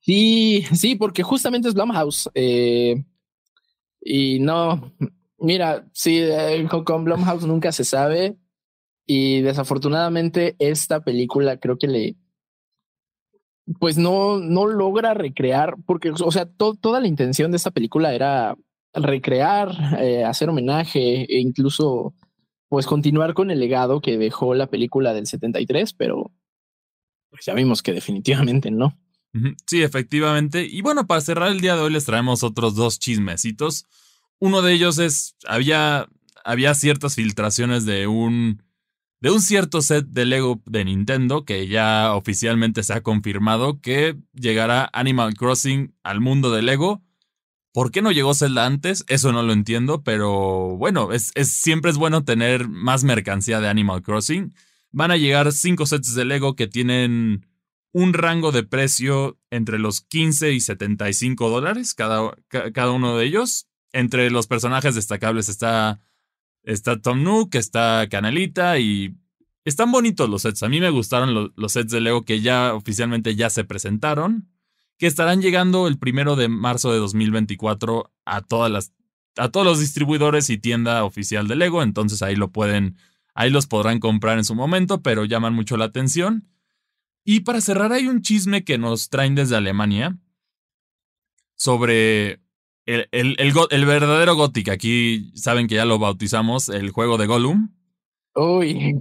Sí, 0.00 0.66
sí, 0.74 0.96
porque 0.96 1.22
justamente 1.22 1.68
es 1.68 1.74
Blumhouse. 1.74 2.28
Eh, 2.34 3.02
y 4.08 4.38
no, 4.38 4.92
mira, 5.38 5.88
sí, 5.92 6.20
eh, 6.22 6.66
con 6.84 7.04
Blumhouse 7.04 7.44
nunca 7.44 7.72
se 7.72 7.84
sabe. 7.84 8.36
Y 9.04 9.40
desafortunadamente 9.40 10.56
esta 10.58 11.00
película 11.00 11.58
creo 11.58 11.76
que 11.76 11.88
le, 11.88 12.16
pues 13.80 13.98
no, 13.98 14.38
no 14.38 14.66
logra 14.66 15.14
recrear, 15.14 15.74
porque, 15.86 16.10
o 16.10 16.30
sea, 16.30 16.46
toda 16.46 17.00
la 17.00 17.08
intención 17.08 17.50
de 17.50 17.56
esta 17.56 17.72
película 17.72 18.14
era 18.14 18.56
recrear, 18.94 19.70
eh, 20.00 20.24
hacer 20.24 20.48
homenaje 20.48 21.22
e 21.22 21.40
incluso, 21.40 22.14
pues 22.68 22.86
continuar 22.86 23.34
con 23.34 23.50
el 23.50 23.58
legado 23.58 24.00
que 24.00 24.18
dejó 24.18 24.54
la 24.54 24.68
película 24.68 25.14
del 25.14 25.26
73, 25.26 25.94
pero 25.94 26.32
pues 27.30 27.44
ya 27.44 27.54
vimos 27.54 27.82
que 27.82 27.92
definitivamente 27.92 28.70
no. 28.70 28.96
Sí, 29.66 29.82
efectivamente. 29.82 30.64
Y 30.64 30.82
bueno, 30.82 31.06
para 31.06 31.20
cerrar 31.20 31.52
el 31.52 31.60
día 31.60 31.76
de 31.76 31.82
hoy 31.82 31.92
les 31.92 32.04
traemos 32.04 32.42
otros 32.42 32.74
dos 32.74 32.98
chismecitos. 32.98 33.84
Uno 34.38 34.62
de 34.62 34.72
ellos 34.72 34.98
es, 34.98 35.36
había, 35.46 36.08
había 36.44 36.74
ciertas 36.74 37.14
filtraciones 37.14 37.84
de 37.84 38.06
un 38.06 38.62
de 39.20 39.30
un 39.30 39.40
cierto 39.40 39.80
set 39.80 40.06
de 40.06 40.26
Lego 40.26 40.62
de 40.66 40.84
Nintendo 40.84 41.44
que 41.44 41.66
ya 41.68 42.14
oficialmente 42.14 42.82
se 42.82 42.92
ha 42.92 43.02
confirmado 43.02 43.80
que 43.80 44.16
llegará 44.34 44.90
Animal 44.92 45.34
Crossing 45.34 45.94
al 46.02 46.20
mundo 46.20 46.52
de 46.52 46.62
Lego. 46.62 47.02
¿Por 47.72 47.90
qué 47.90 48.02
no 48.02 48.12
llegó 48.12 48.34
Zelda 48.34 48.66
antes? 48.66 49.04
Eso 49.08 49.32
no 49.32 49.42
lo 49.42 49.52
entiendo, 49.52 50.02
pero 50.02 50.76
bueno, 50.76 51.12
es, 51.12 51.32
siempre 51.42 51.90
es 51.90 51.96
bueno 51.96 52.24
tener 52.24 52.68
más 52.68 53.04
mercancía 53.04 53.60
de 53.60 53.68
Animal 53.68 54.02
Crossing. 54.02 54.54
Van 54.92 55.10
a 55.10 55.16
llegar 55.16 55.52
cinco 55.52 55.86
sets 55.86 56.14
de 56.14 56.24
Lego 56.24 56.56
que 56.56 56.68
tienen 56.68 57.46
un 57.96 58.12
rango 58.12 58.52
de 58.52 58.62
precio 58.62 59.38
entre 59.50 59.78
los 59.78 60.02
15 60.02 60.52
y 60.52 60.60
75 60.60 61.48
dólares 61.48 61.94
cada, 61.94 62.36
cada 62.50 62.90
uno 62.90 63.16
de 63.16 63.24
ellos. 63.24 63.68
Entre 63.92 64.30
los 64.30 64.46
personajes 64.46 64.94
destacables 64.94 65.48
está 65.48 66.02
Está 66.66 67.00
Tom 67.00 67.22
Nook, 67.22 67.54
está 67.54 68.06
Canelita 68.10 68.78
y 68.80 69.16
están 69.64 69.92
bonitos 69.92 70.28
los 70.28 70.42
sets. 70.42 70.64
A 70.64 70.68
mí 70.68 70.80
me 70.80 70.90
gustaron 70.90 71.52
los, 71.54 71.72
sets 71.72 71.92
de 71.92 72.00
Lego 72.00 72.24
que 72.24 72.40
ya 72.40 72.74
oficialmente 72.74 73.36
ya 73.36 73.50
se 73.50 73.64
presentaron, 73.64 74.50
que 74.98 75.06
estarán 75.06 75.40
llegando 75.40 75.86
el 75.86 75.96
primero 75.96 76.34
de 76.34 76.48
marzo 76.48 76.92
de 76.92 76.98
2024 76.98 78.12
a 78.26 78.42
todas 78.42 78.70
las 78.70 78.92
a 79.38 79.48
todos 79.48 79.64
los 79.64 79.78
distribuidores 79.78 80.50
y 80.50 80.58
tienda 80.58 81.04
oficial 81.04 81.46
de 81.46 81.56
Lego, 81.56 81.82
entonces 81.82 82.20
ahí 82.22 82.36
lo 82.36 82.50
pueden 82.50 82.96
ahí 83.34 83.48
los 83.48 83.66
podrán 83.66 84.00
comprar 84.00 84.36
en 84.36 84.44
su 84.44 84.54
momento, 84.54 85.02
pero 85.02 85.24
llaman 85.24 85.54
mucho 85.54 85.76
la 85.76 85.84
atención. 85.86 86.48
Y 87.28 87.40
para 87.40 87.60
cerrar 87.60 87.92
hay 87.92 88.06
un 88.06 88.22
chisme 88.22 88.62
que 88.62 88.78
nos 88.78 89.08
traen 89.08 89.34
desde 89.34 89.56
Alemania 89.56 90.16
sobre 91.56 92.40
el, 92.84 93.08
el, 93.10 93.84
verdadero 93.84 94.36
Gothic, 94.36 94.68
aquí 94.68 95.32
saben 95.34 95.66
que 95.66 95.74
ya 95.74 95.84
lo 95.84 95.98
bautizamos, 95.98 96.68
el 96.68 96.92
juego 96.92 97.18
de 97.18 97.26
Gollum. 97.26 97.74
Uy. 98.36 98.96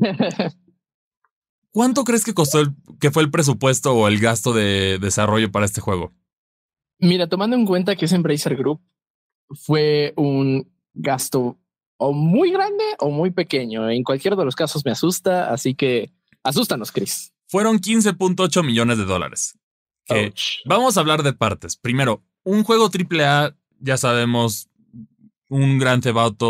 ¿Cuánto 1.70 2.04
crees 2.04 2.26
que 2.26 2.34
costó 2.34 2.64
que 3.00 3.12
fue 3.12 3.22
el 3.22 3.30
presupuesto 3.30 3.94
o 3.94 4.08
el 4.08 4.18
gasto 4.20 4.54
de 4.54 4.98
desarrollo 5.00 5.52
para 5.52 5.68
este 5.68 5.82
juego? 5.82 6.12
Mira, 6.98 7.28
tomando 7.28 7.56
en 7.56 7.68
cuenta 7.68 7.96
que 7.96 8.06
es 8.06 8.12
Embracer 8.12 8.56
Group, 8.56 8.82
fue 9.52 10.14
un 10.18 10.68
gasto 10.96 11.60
o 11.98 12.12
muy 12.12 12.50
grande 12.50 12.86
o 12.98 13.12
muy 13.12 13.30
pequeño. 13.30 13.88
En 13.88 14.04
cualquiera 14.04 14.36
de 14.36 14.46
los 14.46 14.56
casos 14.56 14.84
me 14.84 14.90
asusta, 14.90 15.54
así 15.54 15.76
que 15.76 16.12
asústanos, 16.42 16.92
Chris. 16.92 17.35
Fueron 17.48 17.80
15.8 17.80 18.64
millones 18.64 18.98
de 18.98 19.06
dólares. 19.06 19.58
vamos 20.66 20.98
a 20.98 21.00
hablar 21.00 21.24
de 21.24 21.34
partes. 21.34 21.78
Primero, 21.78 22.24
un 22.44 22.64
juego 22.64 22.90
AAA 22.90 23.56
ya 23.80 23.98
sabemos, 23.98 24.70
un 25.50 25.78
Gran 25.78 26.02
Theft 26.02 26.42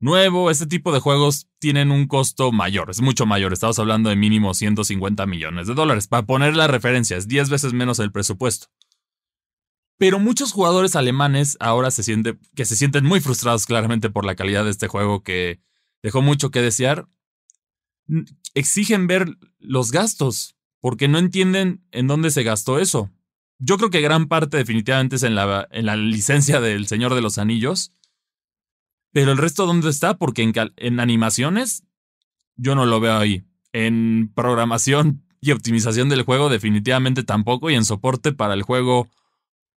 nuevo, 0.00 0.50
este 0.50 0.66
tipo 0.66 0.92
de 0.92 1.00
juegos 1.00 1.48
tienen 1.58 1.90
un 1.90 2.06
costo 2.06 2.52
mayor, 2.52 2.90
es 2.90 3.00
mucho 3.00 3.26
mayor, 3.26 3.52
estamos 3.52 3.78
hablando 3.78 4.10
de 4.10 4.16
mínimo 4.16 4.54
150 4.54 5.26
millones 5.26 5.66
de 5.66 5.74
dólares. 5.74 6.06
Para 6.06 6.24
poner 6.24 6.56
las 6.56 6.70
referencias, 6.70 7.26
10 7.26 7.50
veces 7.50 7.72
menos 7.72 7.98
el 7.98 8.12
presupuesto. 8.12 8.68
Pero 9.98 10.20
muchos 10.20 10.52
jugadores 10.52 10.94
alemanes 10.94 11.56
ahora 11.58 11.90
se 11.90 12.04
sienten, 12.04 12.38
que 12.54 12.64
se 12.64 12.76
sienten 12.76 13.04
muy 13.04 13.20
frustrados 13.20 13.66
claramente 13.66 14.10
por 14.10 14.24
la 14.24 14.36
calidad 14.36 14.64
de 14.64 14.70
este 14.70 14.86
juego 14.86 15.24
que 15.24 15.60
dejó 16.02 16.22
mucho 16.22 16.52
que 16.52 16.62
desear, 16.62 17.08
exigen 18.54 19.06
ver 19.06 19.36
los 19.58 19.92
gastos, 19.92 20.56
porque 20.80 21.08
no 21.08 21.18
entienden 21.18 21.82
en 21.90 22.06
dónde 22.06 22.30
se 22.30 22.42
gastó 22.42 22.78
eso. 22.78 23.10
Yo 23.58 23.76
creo 23.76 23.90
que 23.90 24.00
gran 24.00 24.28
parte 24.28 24.56
definitivamente 24.56 25.16
es 25.16 25.22
en 25.22 25.34
la, 25.34 25.66
en 25.70 25.86
la 25.86 25.96
licencia 25.96 26.60
del 26.60 26.86
Señor 26.86 27.14
de 27.14 27.22
los 27.22 27.38
Anillos. 27.38 27.92
Pero 29.12 29.32
el 29.32 29.38
resto, 29.38 29.66
¿dónde 29.66 29.90
está? 29.90 30.16
Porque 30.16 30.42
en, 30.42 30.52
en 30.76 31.00
animaciones 31.00 31.84
yo 32.56 32.74
no 32.74 32.86
lo 32.86 33.00
veo 33.00 33.16
ahí. 33.16 33.44
En 33.72 34.30
programación 34.34 35.24
y 35.40 35.52
optimización 35.52 36.08
del 36.08 36.22
juego 36.22 36.48
definitivamente 36.48 37.24
tampoco. 37.24 37.70
Y 37.70 37.74
en 37.74 37.84
soporte 37.84 38.32
para 38.32 38.54
el 38.54 38.62
juego 38.62 39.08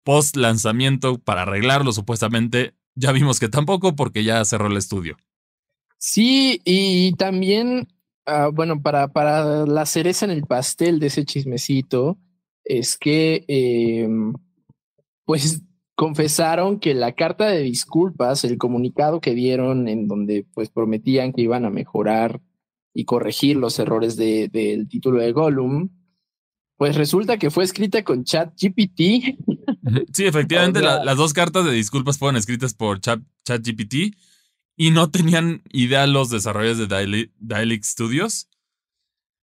post 0.04 0.36
lanzamiento 0.36 1.20
para 1.20 1.44
arreglarlo 1.44 1.92
supuestamente 1.92 2.74
ya 2.96 3.12
vimos 3.12 3.40
que 3.40 3.48
tampoco 3.48 3.96
porque 3.96 4.24
ya 4.24 4.44
cerró 4.44 4.68
el 4.68 4.78
estudio. 4.78 5.18
Sí, 5.98 6.62
y 6.66 7.14
también, 7.14 7.88
ah, 8.30 8.50
bueno, 8.54 8.82
para, 8.82 9.10
para 9.10 9.66
la 9.66 9.86
cereza 9.86 10.26
en 10.26 10.32
el 10.32 10.44
pastel 10.44 11.00
de 11.00 11.08
ese 11.08 11.26
chismecito, 11.26 12.18
es 12.64 12.98
que, 12.98 13.46
em, 13.48 14.34
pues, 15.26 15.62
confesaron 15.96 16.80
que 16.80 16.94
la 16.94 17.14
carta 17.14 17.48
de 17.48 17.62
disculpas, 17.62 18.44
el 18.44 18.58
comunicado 18.58 19.20
que 19.20 19.34
dieron 19.36 19.88
en 19.88 20.08
donde, 20.08 20.46
pues, 20.54 20.70
prometían 20.70 21.34
que 21.34 21.42
iban 21.42 21.66
a 21.66 21.70
mejorar 21.70 22.42
y 22.94 23.06
corregir 23.06 23.58
los 23.58 23.80
errores 23.80 24.16
del 24.16 24.88
título 24.88 25.20
de 25.20 25.32
Gollum, 25.32 25.90
pues 26.78 26.96
resulta 26.96 27.38
que 27.38 27.52
fue 27.52 27.66
escrita 27.66 28.04
con 28.04 28.24
ChatGPT. 28.24 29.02
Sí, 30.14 30.26
efectivamente, 30.26 30.82
las 30.82 31.18
dos 31.18 31.34
cartas 31.34 31.66
de 31.66 31.72
disculpas 31.72 32.20
fueron 32.20 32.36
escritas 32.36 32.76
por 32.76 33.00
ChatGPT 33.00 34.14
y 34.82 34.92
no 34.92 35.12
tenían 35.12 35.62
idea 35.74 36.08
los 36.08 36.30
desarrolladores 36.30 36.88
de 36.88 37.30
Dialect 37.38 37.84
Studios, 37.84 38.48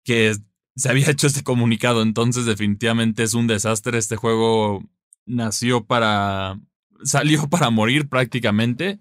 que 0.04 0.36
se 0.76 0.88
había 0.88 1.10
hecho 1.10 1.26
este 1.26 1.42
comunicado. 1.42 2.02
Entonces, 2.02 2.46
definitivamente 2.46 3.24
es 3.24 3.34
un 3.34 3.48
desastre. 3.48 3.98
Este 3.98 4.14
juego 4.14 4.84
nació 5.26 5.84
para. 5.84 6.60
salió 7.02 7.48
para 7.50 7.70
morir 7.70 8.08
prácticamente. 8.08 8.98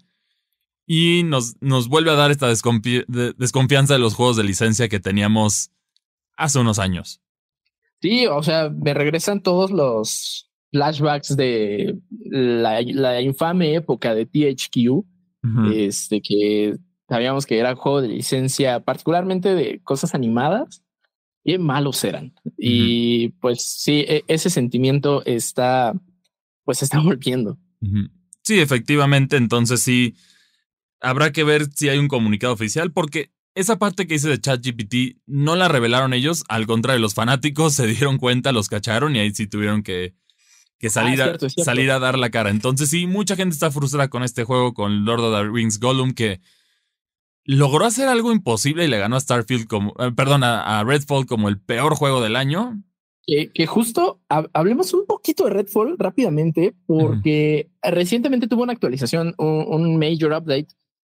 Y 0.88 1.22
nos, 1.22 1.54
nos 1.62 1.86
vuelve 1.86 2.10
a 2.10 2.14
dar 2.14 2.32
esta 2.32 2.48
desconfianza 2.48 3.94
de 3.94 4.00
los 4.00 4.14
juegos 4.14 4.36
de 4.36 4.42
licencia 4.42 4.88
que 4.88 4.98
teníamos 4.98 5.70
hace 6.36 6.58
unos 6.58 6.80
años. 6.80 7.20
Sí, 8.02 8.26
o 8.26 8.42
sea, 8.42 8.70
me 8.70 8.92
regresan 8.92 9.40
todos 9.40 9.70
los 9.70 10.50
flashbacks 10.72 11.36
de 11.36 11.96
la, 12.10 13.20
infame 13.22 13.76
época 13.76 14.16
de 14.16 14.26
THQ, 14.26 15.06
este 15.72 16.22
que 16.22 16.76
sabíamos 17.08 17.46
que 17.46 17.58
era 17.58 17.74
juego 17.74 18.00
de 18.00 18.08
licencia, 18.08 18.80
particularmente 18.80 19.54
de 19.54 19.80
cosas 19.82 20.14
animadas, 20.14 20.82
qué 21.44 21.58
malos 21.58 22.02
eran. 22.04 22.34
Y 22.56 23.28
pues 23.40 23.62
sí, 23.62 24.04
e, 24.08 24.24
ese 24.26 24.50
sentimiento 24.50 25.24
está, 25.26 25.92
pues 26.64 26.82
está 26.82 26.98
volviendo. 27.04 27.58
Sí, 28.42 28.60
efectivamente, 28.60 29.36
entonces 29.36 29.80
sí, 29.80 30.16
habrá 31.00 31.32
que 31.32 31.44
ver 31.44 31.70
si 31.72 31.88
hay 31.88 31.98
un 31.98 32.08
comunicado 32.08 32.52
oficial, 32.52 32.92
porque 32.92 33.30
esa 33.54 33.78
parte 33.78 34.06
que 34.06 34.14
hice 34.14 34.28
de 34.28 34.40
ChatGPT 34.40 35.18
no 35.26 35.54
la 35.54 35.68
revelaron 35.68 36.12
ellos, 36.12 36.44
al 36.48 36.66
contrario, 36.66 37.00
los 37.00 37.14
fanáticos 37.14 37.72
se 37.74 37.86
dieron 37.86 38.18
cuenta, 38.18 38.52
los 38.52 38.68
cacharon 38.68 39.14
y 39.14 39.20
ahí 39.20 39.32
sí 39.34 39.46
tuvieron 39.46 39.82
que, 39.82 40.14
que 40.78 40.90
salir, 40.90 41.20
Ah, 41.22 41.24
cierto, 41.26 41.46
es 41.46 41.52
a, 41.52 41.54
cierto. 41.54 41.64
salir 41.70 41.90
a 41.90 41.98
dar 41.98 42.18
la 42.18 42.30
cara. 42.30 42.50
Entonces 42.50 42.90
sí, 42.90 43.06
mucha 43.06 43.36
gente 43.36 43.54
está 43.54 43.70
frustrada 43.70 44.08
con 44.08 44.22
este 44.22 44.44
juego, 44.44 44.74
con 44.74 45.04
Lord 45.04 45.20
of 45.20 45.34
the 45.36 45.48
Rings 45.50 45.78
Gollum, 45.80 46.12
que 46.12 46.40
logró 47.44 47.84
hacer 47.84 48.08
algo 48.08 48.32
imposible 48.32 48.84
y 48.84 48.88
le 48.88 48.98
ganó 48.98 49.16
a 49.16 49.20
Starfield 49.20 49.66
como, 49.66 49.94
eh, 49.98 50.12
perdón, 50.16 50.44
a, 50.44 50.80
a 50.80 50.84
Redfall 50.84 51.26
como 51.26 51.48
el 51.48 51.60
peor 51.60 51.94
juego 51.94 52.20
del 52.22 52.36
año. 52.36 52.82
Que, 53.26 53.50
que 53.52 53.66
justo 53.66 54.20
ha- 54.28 54.46
hablemos 54.52 54.92
un 54.92 55.06
poquito 55.06 55.44
de 55.44 55.50
Redfall 55.50 55.96
rápidamente, 55.98 56.74
porque 56.86 57.70
recientemente 57.82 58.48
tuvo 58.48 58.62
una 58.64 58.72
actualización, 58.72 59.34
un, 59.38 59.64
un 59.68 59.98
major 59.98 60.32
update. 60.32 60.68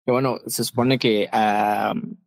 Que 0.06 0.12
bueno, 0.14 0.38
se 0.48 0.64
supone 0.64 1.00
que 1.00 1.28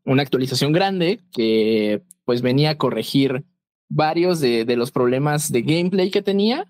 una 0.05 0.23
actualización 0.23 0.73
grande 0.73 1.21
que 1.33 2.03
pues 2.27 2.43
venía 2.43 2.71
a 2.71 2.77
corregir 2.77 3.45
varios 3.89 4.39
de, 4.41 4.67
de 4.67 4.77
los 4.77 4.91
problemas 4.91 5.51
de 5.51 5.63
gameplay 5.63 6.11
que 6.11 6.21
tenía. 6.21 6.67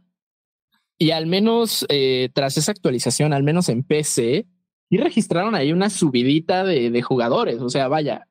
Y 1.03 1.13
al 1.13 1.27
menos 1.27 1.87
eh, 1.89 2.29
tras 2.35 2.59
esa 2.59 2.73
actualización, 2.73 3.33
al 3.33 3.43
menos 3.43 3.71
en 3.71 3.83
PC, 3.83 4.47
y 4.91 4.99
registraron 4.99 5.55
ahí 5.55 5.73
una 5.73 5.89
subidita 5.89 6.63
de, 6.63 6.91
de 6.91 7.03
jugadores. 7.03 7.63
O 7.63 7.71
sea, 7.71 7.89
vaya, 7.89 8.29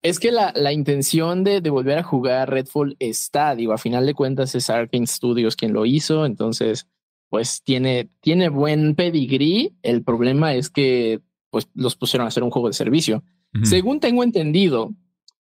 es 0.00 0.18
que 0.18 0.32
la, 0.32 0.54
la 0.56 0.72
intención 0.72 1.44
de, 1.44 1.60
de 1.60 1.68
volver 1.68 1.98
a 1.98 2.02
jugar 2.02 2.48
Redfall 2.48 2.96
está, 2.98 3.54
digo, 3.54 3.74
a 3.74 3.78
final 3.78 4.06
de 4.06 4.14
cuentas 4.14 4.54
es 4.54 4.70
Arkane 4.70 5.06
Studios 5.06 5.54
quien 5.54 5.74
lo 5.74 5.84
hizo, 5.84 6.24
entonces, 6.24 6.86
pues 7.28 7.62
tiene, 7.62 8.08
tiene 8.22 8.48
buen 8.48 8.94
pedigrí. 8.94 9.76
El 9.82 10.02
problema 10.02 10.54
es 10.54 10.70
que, 10.70 11.20
pues, 11.50 11.68
los 11.74 11.94
pusieron 11.94 12.24
a 12.24 12.28
hacer 12.28 12.42
un 12.42 12.50
juego 12.50 12.68
de 12.68 12.74
servicio. 12.74 13.22
Según 13.64 14.00
tengo 14.00 14.24
entendido, 14.24 14.94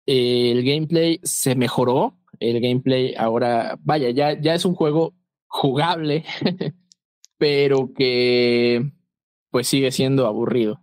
eh, 0.05 0.51
el 0.51 0.65
gameplay 0.65 1.21
se 1.23 1.55
mejoró. 1.55 2.17
El 2.41 2.59
gameplay 2.59 3.15
ahora, 3.17 3.79
vaya, 3.83 4.09
ya, 4.09 4.37
ya 4.37 4.53
es 4.53 4.65
un 4.65 4.75
juego 4.75 5.13
jugable, 5.51 6.25
pero 7.37 7.91
que, 7.95 8.91
pues, 9.51 9.67
sigue 9.67 9.91
siendo 9.91 10.25
aburrido. 10.25 10.81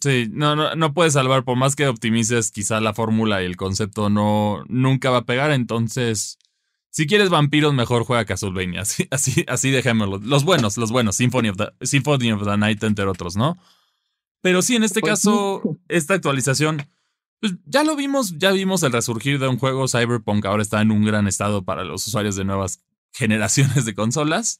Sí, 0.00 0.28
no, 0.32 0.56
no, 0.56 0.74
no 0.74 0.92
puedes 0.92 1.12
salvar, 1.12 1.44
por 1.44 1.56
más 1.56 1.76
que 1.76 1.86
optimices, 1.86 2.50
quizá 2.50 2.80
la 2.80 2.94
fórmula 2.94 3.42
y 3.42 3.46
el 3.46 3.56
concepto 3.56 4.10
no 4.10 4.64
nunca 4.66 5.10
va 5.10 5.18
a 5.18 5.24
pegar. 5.24 5.52
Entonces, 5.52 6.36
si 6.90 7.06
quieres 7.06 7.30
vampiros, 7.30 7.72
mejor 7.72 8.02
juega 8.02 8.24
Castlevania. 8.24 8.80
Así, 8.82 9.06
así, 9.12 9.44
así 9.46 9.70
dejémoslo. 9.70 10.18
Los 10.18 10.44
buenos, 10.44 10.76
los 10.78 10.90
buenos, 10.90 11.14
Symphony 11.14 11.50
of 11.50 11.58
the, 11.58 11.86
Symphony 11.86 12.32
of 12.32 12.44
the 12.44 12.56
Night, 12.56 12.82
entre 12.82 13.04
otros, 13.04 13.36
¿no? 13.36 13.56
Pero 14.40 14.62
sí, 14.62 14.74
en 14.74 14.82
este 14.82 15.00
Pues 15.00 15.12
caso, 15.12 15.62
esta 15.88 16.14
actualización, 16.14 16.82
pues 17.40 17.54
ya 17.64 17.84
lo 17.84 17.94
vimos, 17.94 18.36
ya 18.38 18.50
vimos 18.50 18.82
el 18.82 18.90
resurgir 18.90 19.38
de 19.38 19.46
un 19.46 19.58
juego. 19.58 19.86
Cyberpunk 19.86 20.44
ahora 20.44 20.62
está 20.62 20.82
en 20.82 20.90
un 20.90 21.04
gran 21.04 21.28
estado 21.28 21.64
para 21.64 21.84
los 21.84 22.04
usuarios 22.04 22.34
de 22.34 22.44
nuevas 22.44 22.82
generaciones 23.12 23.84
de 23.84 23.94
consolas. 23.94 24.58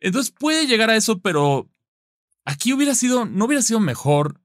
Entonces 0.00 0.32
puede 0.32 0.66
llegar 0.66 0.90
a 0.90 0.96
eso, 0.96 1.20
pero 1.20 1.70
aquí 2.44 2.72
hubiera 2.72 2.94
sido, 2.94 3.24
no 3.24 3.46
hubiera 3.46 3.62
sido 3.62 3.80
mejor 3.80 4.40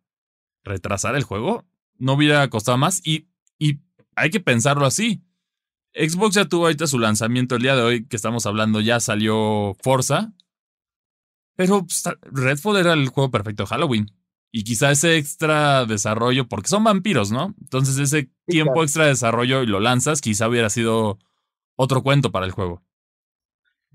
retrasar 0.64 1.16
el 1.16 1.24
juego, 1.24 1.66
no 1.98 2.14
hubiera 2.14 2.50
costado 2.50 2.78
más 2.78 3.02
y, 3.06 3.28
y 3.58 3.80
hay 4.16 4.30
que 4.30 4.40
pensarlo 4.40 4.86
así. 4.86 5.24
Xbox 5.94 6.36
ya 6.36 6.46
tuvo 6.46 6.66
ahorita 6.66 6.88
su 6.88 7.00
lanzamiento 7.00 7.56
el 7.56 7.64
día 7.64 7.76
de 7.76 7.82
hoy 7.82 8.06
que 8.08 8.16
estamos 8.16 8.46
hablando, 8.46 8.80
ya 8.80 9.00
salió 9.00 9.76
Forza, 9.82 10.34
pero 11.56 11.86
pues, 11.86 12.04
Redfall 12.24 12.78
era 12.78 12.94
el 12.94 13.10
juego 13.10 13.30
perfecto 13.30 13.64
de 13.64 13.68
Halloween. 13.68 14.12
Y 14.54 14.64
quizá 14.64 14.92
ese 14.92 15.18
extra 15.18 15.86
desarrollo, 15.86 16.48
porque 16.50 16.68
son 16.68 16.84
vampiros, 16.84 17.32
¿no? 17.32 17.56
Entonces 17.62 17.98
ese 17.98 18.30
tiempo 18.48 18.84
extra 18.84 19.04
de 19.04 19.12
desarrollo 19.12 19.64
y 19.64 19.68
lo 19.68 19.80
lanzas, 19.80 20.20
quizá 20.20 20.50
hubiera 20.50 20.70
sido 20.70 21.20
otro 21.76 22.04
cuento 22.04 22.32
para 22.32 22.46
el 22.46 22.52
juego. 22.52 22.84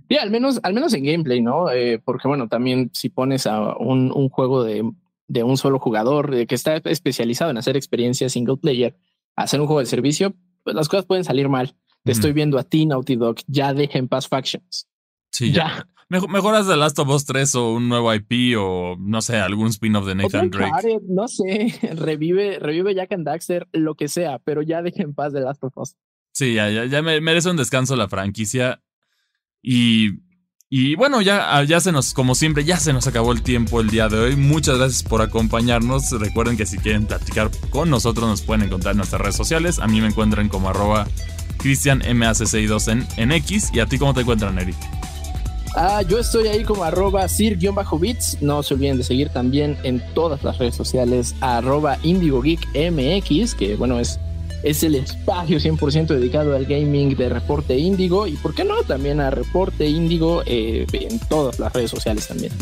Sí, 0.09 0.17
al 0.19 0.31
menos, 0.31 0.61
al 0.63 0.73
menos 0.75 0.93
en 0.95 1.05
gameplay, 1.05 1.41
¿no? 1.43 1.71
Eh, 1.71 2.01
porque 2.05 2.29
bueno, 2.29 2.49
también 2.49 2.91
si 2.93 3.09
pones 3.09 3.47
a 3.47 3.77
un, 3.77 4.13
un 4.15 4.29
juego 4.29 4.63
de, 4.65 4.89
de 5.29 5.43
un 5.43 5.57
solo 5.57 5.79
jugador 5.79 6.35
eh, 6.35 6.47
que 6.47 6.55
está 6.55 6.77
especializado 6.77 7.51
en 7.51 7.59
hacer 7.59 7.77
experiencias 7.77 8.33
single 8.33 8.57
player, 8.57 8.97
hacer 9.35 9.61
un 9.61 9.67
juego 9.67 9.81
de 9.81 9.87
servicio, 9.87 10.35
pues 10.63 10.77
las 10.77 10.89
cosas 10.89 11.07
pueden 11.07 11.25
salir 11.25 11.49
mal. 11.49 11.75
Te 12.05 12.13
estoy 12.13 12.33
viendo 12.33 12.57
a 12.57 12.63
ti, 12.63 12.87
Naughty 12.87 13.17
Dog, 13.17 13.39
ya 13.49 13.75
dejen 13.75 14.07
paz 14.07 14.29
Factions. 14.29 14.89
Sí, 15.33 15.51
ya. 15.51 15.89
Mejor, 16.09 16.31
mejoras 16.31 16.69
The 16.69 16.77
Last 16.77 16.97
of 17.01 17.09
Us 17.09 17.25
3 17.25 17.53
o 17.57 17.73
un 17.73 17.89
nuevo 17.89 18.15
IP 18.15 18.57
o 18.57 18.95
no 18.97 19.21
sé, 19.21 19.39
algún 19.39 19.67
spin-off 19.71 20.07
de 20.07 20.15
Nathan 20.15 20.51
Drake. 20.51 21.01
No 21.09 21.27
sé, 21.27 21.75
revive, 21.97 22.61
revive 22.61 22.95
Jack 22.95 23.11
and 23.13 23.27
Daxter, 23.27 23.67
lo 23.73 23.97
que 23.97 24.07
sea, 24.07 24.39
pero 24.39 24.63
ya 24.63 24.83
dejen 24.83 25.15
paz 25.15 25.33
de 25.33 25.41
Last 25.41 25.65
of 25.65 25.77
Us. 25.77 25.97
Sí, 26.33 26.55
ya, 26.55 26.71
ya, 26.71 26.85
ya 26.85 27.03
me- 27.03 27.21
merece 27.21 27.51
un 27.51 27.57
descanso 27.57 27.97
la 27.97 28.09
franquicia. 28.09 28.85
Y, 29.63 30.23
y 30.69 30.95
bueno, 30.95 31.23
ya, 31.23 31.63
ya 31.65 31.81
se 31.81 31.93
nos, 31.93 32.15
como 32.15 32.35
siempre, 32.35 32.65
ya 32.65 32.79
se 32.79 32.93
nos 32.93 33.07
acabó 33.07 33.33
el 33.33 33.43
tiempo 33.43 33.81
el 33.81 33.89
día 33.89 34.09
de 34.09 34.19
hoy. 34.19 34.37
Muchas 34.37 34.79
gracias 34.79 35.03
por 35.03 35.23
acompañarnos. 35.23 36.11
Recuerden 36.13 36.57
que 36.57 36.67
si 36.67 36.79
quieren 36.79 37.07
platicar 37.07 37.51
con 37.71 37.91
nosotros 37.91 38.29
nos 38.29 38.43
pueden 38.43 38.67
encontrar 38.67 38.93
en 38.93 38.99
nuestras 38.99 39.21
redes 39.21 39.37
sociales. 39.37 39.79
A 39.79 39.87
mí 39.87 40.01
me 40.01 40.09
encuentran 40.09 40.49
como 40.49 40.69
arroba 40.69 41.07
cristianmac62 41.59 42.93
en, 42.93 43.07
en 43.17 43.33
X. 43.33 43.71
¿Y 43.73 43.81
a 43.81 43.87
ti 43.87 43.99
cómo 43.99 44.15
te 44.15 44.21
encuentran, 44.21 44.59
Eric? 44.59 44.77
Ah, 45.79 46.01
yo 46.01 46.19
estoy 46.19 46.49
ahí 46.49 46.65
como 46.65 46.85
arroba 46.85 47.29
sir-bits. 47.29 48.39
No 48.41 48.63
se 48.63 48.73
olviden 48.73 48.97
de 48.97 49.05
seguir 49.05 49.29
también 49.29 49.77
en 49.83 50.03
todas 50.15 50.43
las 50.43 50.57
redes 50.57 50.75
sociales 50.75 51.35
arroba 51.43 51.99
indigogeekmx, 52.03 53.55
que 53.55 53.77
bueno, 53.77 54.01
es, 54.01 54.19
es 54.63 54.83
el 54.83 54.95
espacio 54.95 55.59
100% 55.59 56.07
dedicado 56.07 56.55
al 56.55 56.67
gaming 56.67 57.17
de 57.17 57.29
Reporte 57.29 57.77
Índigo. 57.79 58.27
Y 58.27 58.33
por 58.33 58.55
qué 58.55 58.65
no, 58.65 58.83
también 58.83 59.21
a 59.21 59.31
Reporte 59.31 59.87
Índigo 59.87 60.43
eh, 60.47 60.87
en 60.93 61.19
todas 61.21 61.59
las 61.59 61.73
redes 61.73 61.91
sociales 61.91 62.29
también. 62.29 62.53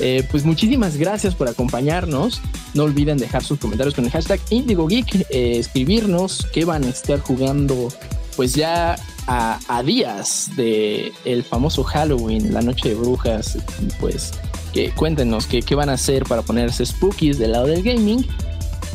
Eh, 0.00 0.26
pues 0.30 0.44
muchísimas 0.44 0.96
gracias 0.96 1.34
por 1.34 1.48
acompañarnos. 1.48 2.40
No 2.74 2.84
olviden 2.84 3.18
dejar 3.18 3.44
sus 3.44 3.58
comentarios 3.58 3.94
con 3.94 4.04
el 4.04 4.10
hashtag 4.10 4.40
IndigoGeek, 4.50 5.26
eh, 5.30 5.58
escribirnos 5.58 6.46
qué 6.52 6.64
van 6.64 6.84
a 6.84 6.88
estar 6.88 7.20
jugando 7.20 7.88
pues 8.36 8.54
ya 8.54 8.96
a, 9.26 9.58
a 9.68 9.82
días 9.82 10.50
de 10.56 11.12
el 11.26 11.44
famoso 11.44 11.84
Halloween, 11.84 12.54
la 12.54 12.62
noche 12.62 12.90
de 12.90 12.94
brujas, 12.94 13.58
pues 13.98 14.32
que 14.72 14.90
cuéntenos 14.92 15.46
qué, 15.46 15.62
qué 15.62 15.74
van 15.74 15.88
a 15.88 15.94
hacer 15.94 16.24
para 16.24 16.42
ponerse 16.42 16.86
spookies 16.86 17.38
del 17.38 17.52
lado 17.52 17.66
del 17.66 17.82
gaming. 17.82 18.26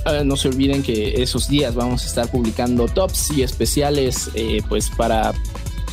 Eh, 0.06 0.24
no 0.24 0.36
se 0.36 0.50
olviden 0.50 0.84
que 0.84 1.22
esos 1.22 1.48
días 1.48 1.74
vamos 1.74 2.04
a 2.04 2.06
estar 2.06 2.30
publicando 2.30 2.88
tops 2.88 3.32
y 3.32 3.41
especiales 3.41 4.30
eh, 4.36 4.62
pues 4.70 4.89
para 4.89 5.34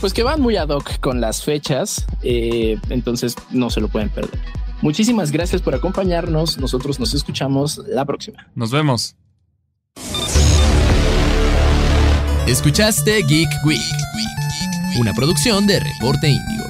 pues 0.00 0.12
que 0.12 0.22
van 0.22 0.40
muy 0.40 0.56
ad 0.56 0.68
hoc 0.68 0.98
con 0.98 1.20
las 1.20 1.44
fechas, 1.44 2.06
eh, 2.22 2.76
entonces 2.90 3.36
no 3.50 3.70
se 3.70 3.80
lo 3.80 3.88
pueden 3.88 4.10
perder. 4.10 4.38
Muchísimas 4.80 5.30
gracias 5.30 5.62
por 5.62 5.76
acompañarnos. 5.76 6.58
Nosotros 6.58 6.98
nos 6.98 7.14
escuchamos 7.14 7.80
la 7.86 8.04
próxima. 8.04 8.48
Nos 8.56 8.72
vemos. 8.72 9.14
Escuchaste 12.48 13.22
Geek 13.22 13.48
Week, 13.64 13.80
una 14.98 15.14
producción 15.14 15.68
de 15.68 15.78
Reporte 15.78 16.28
Índigo. 16.28 16.61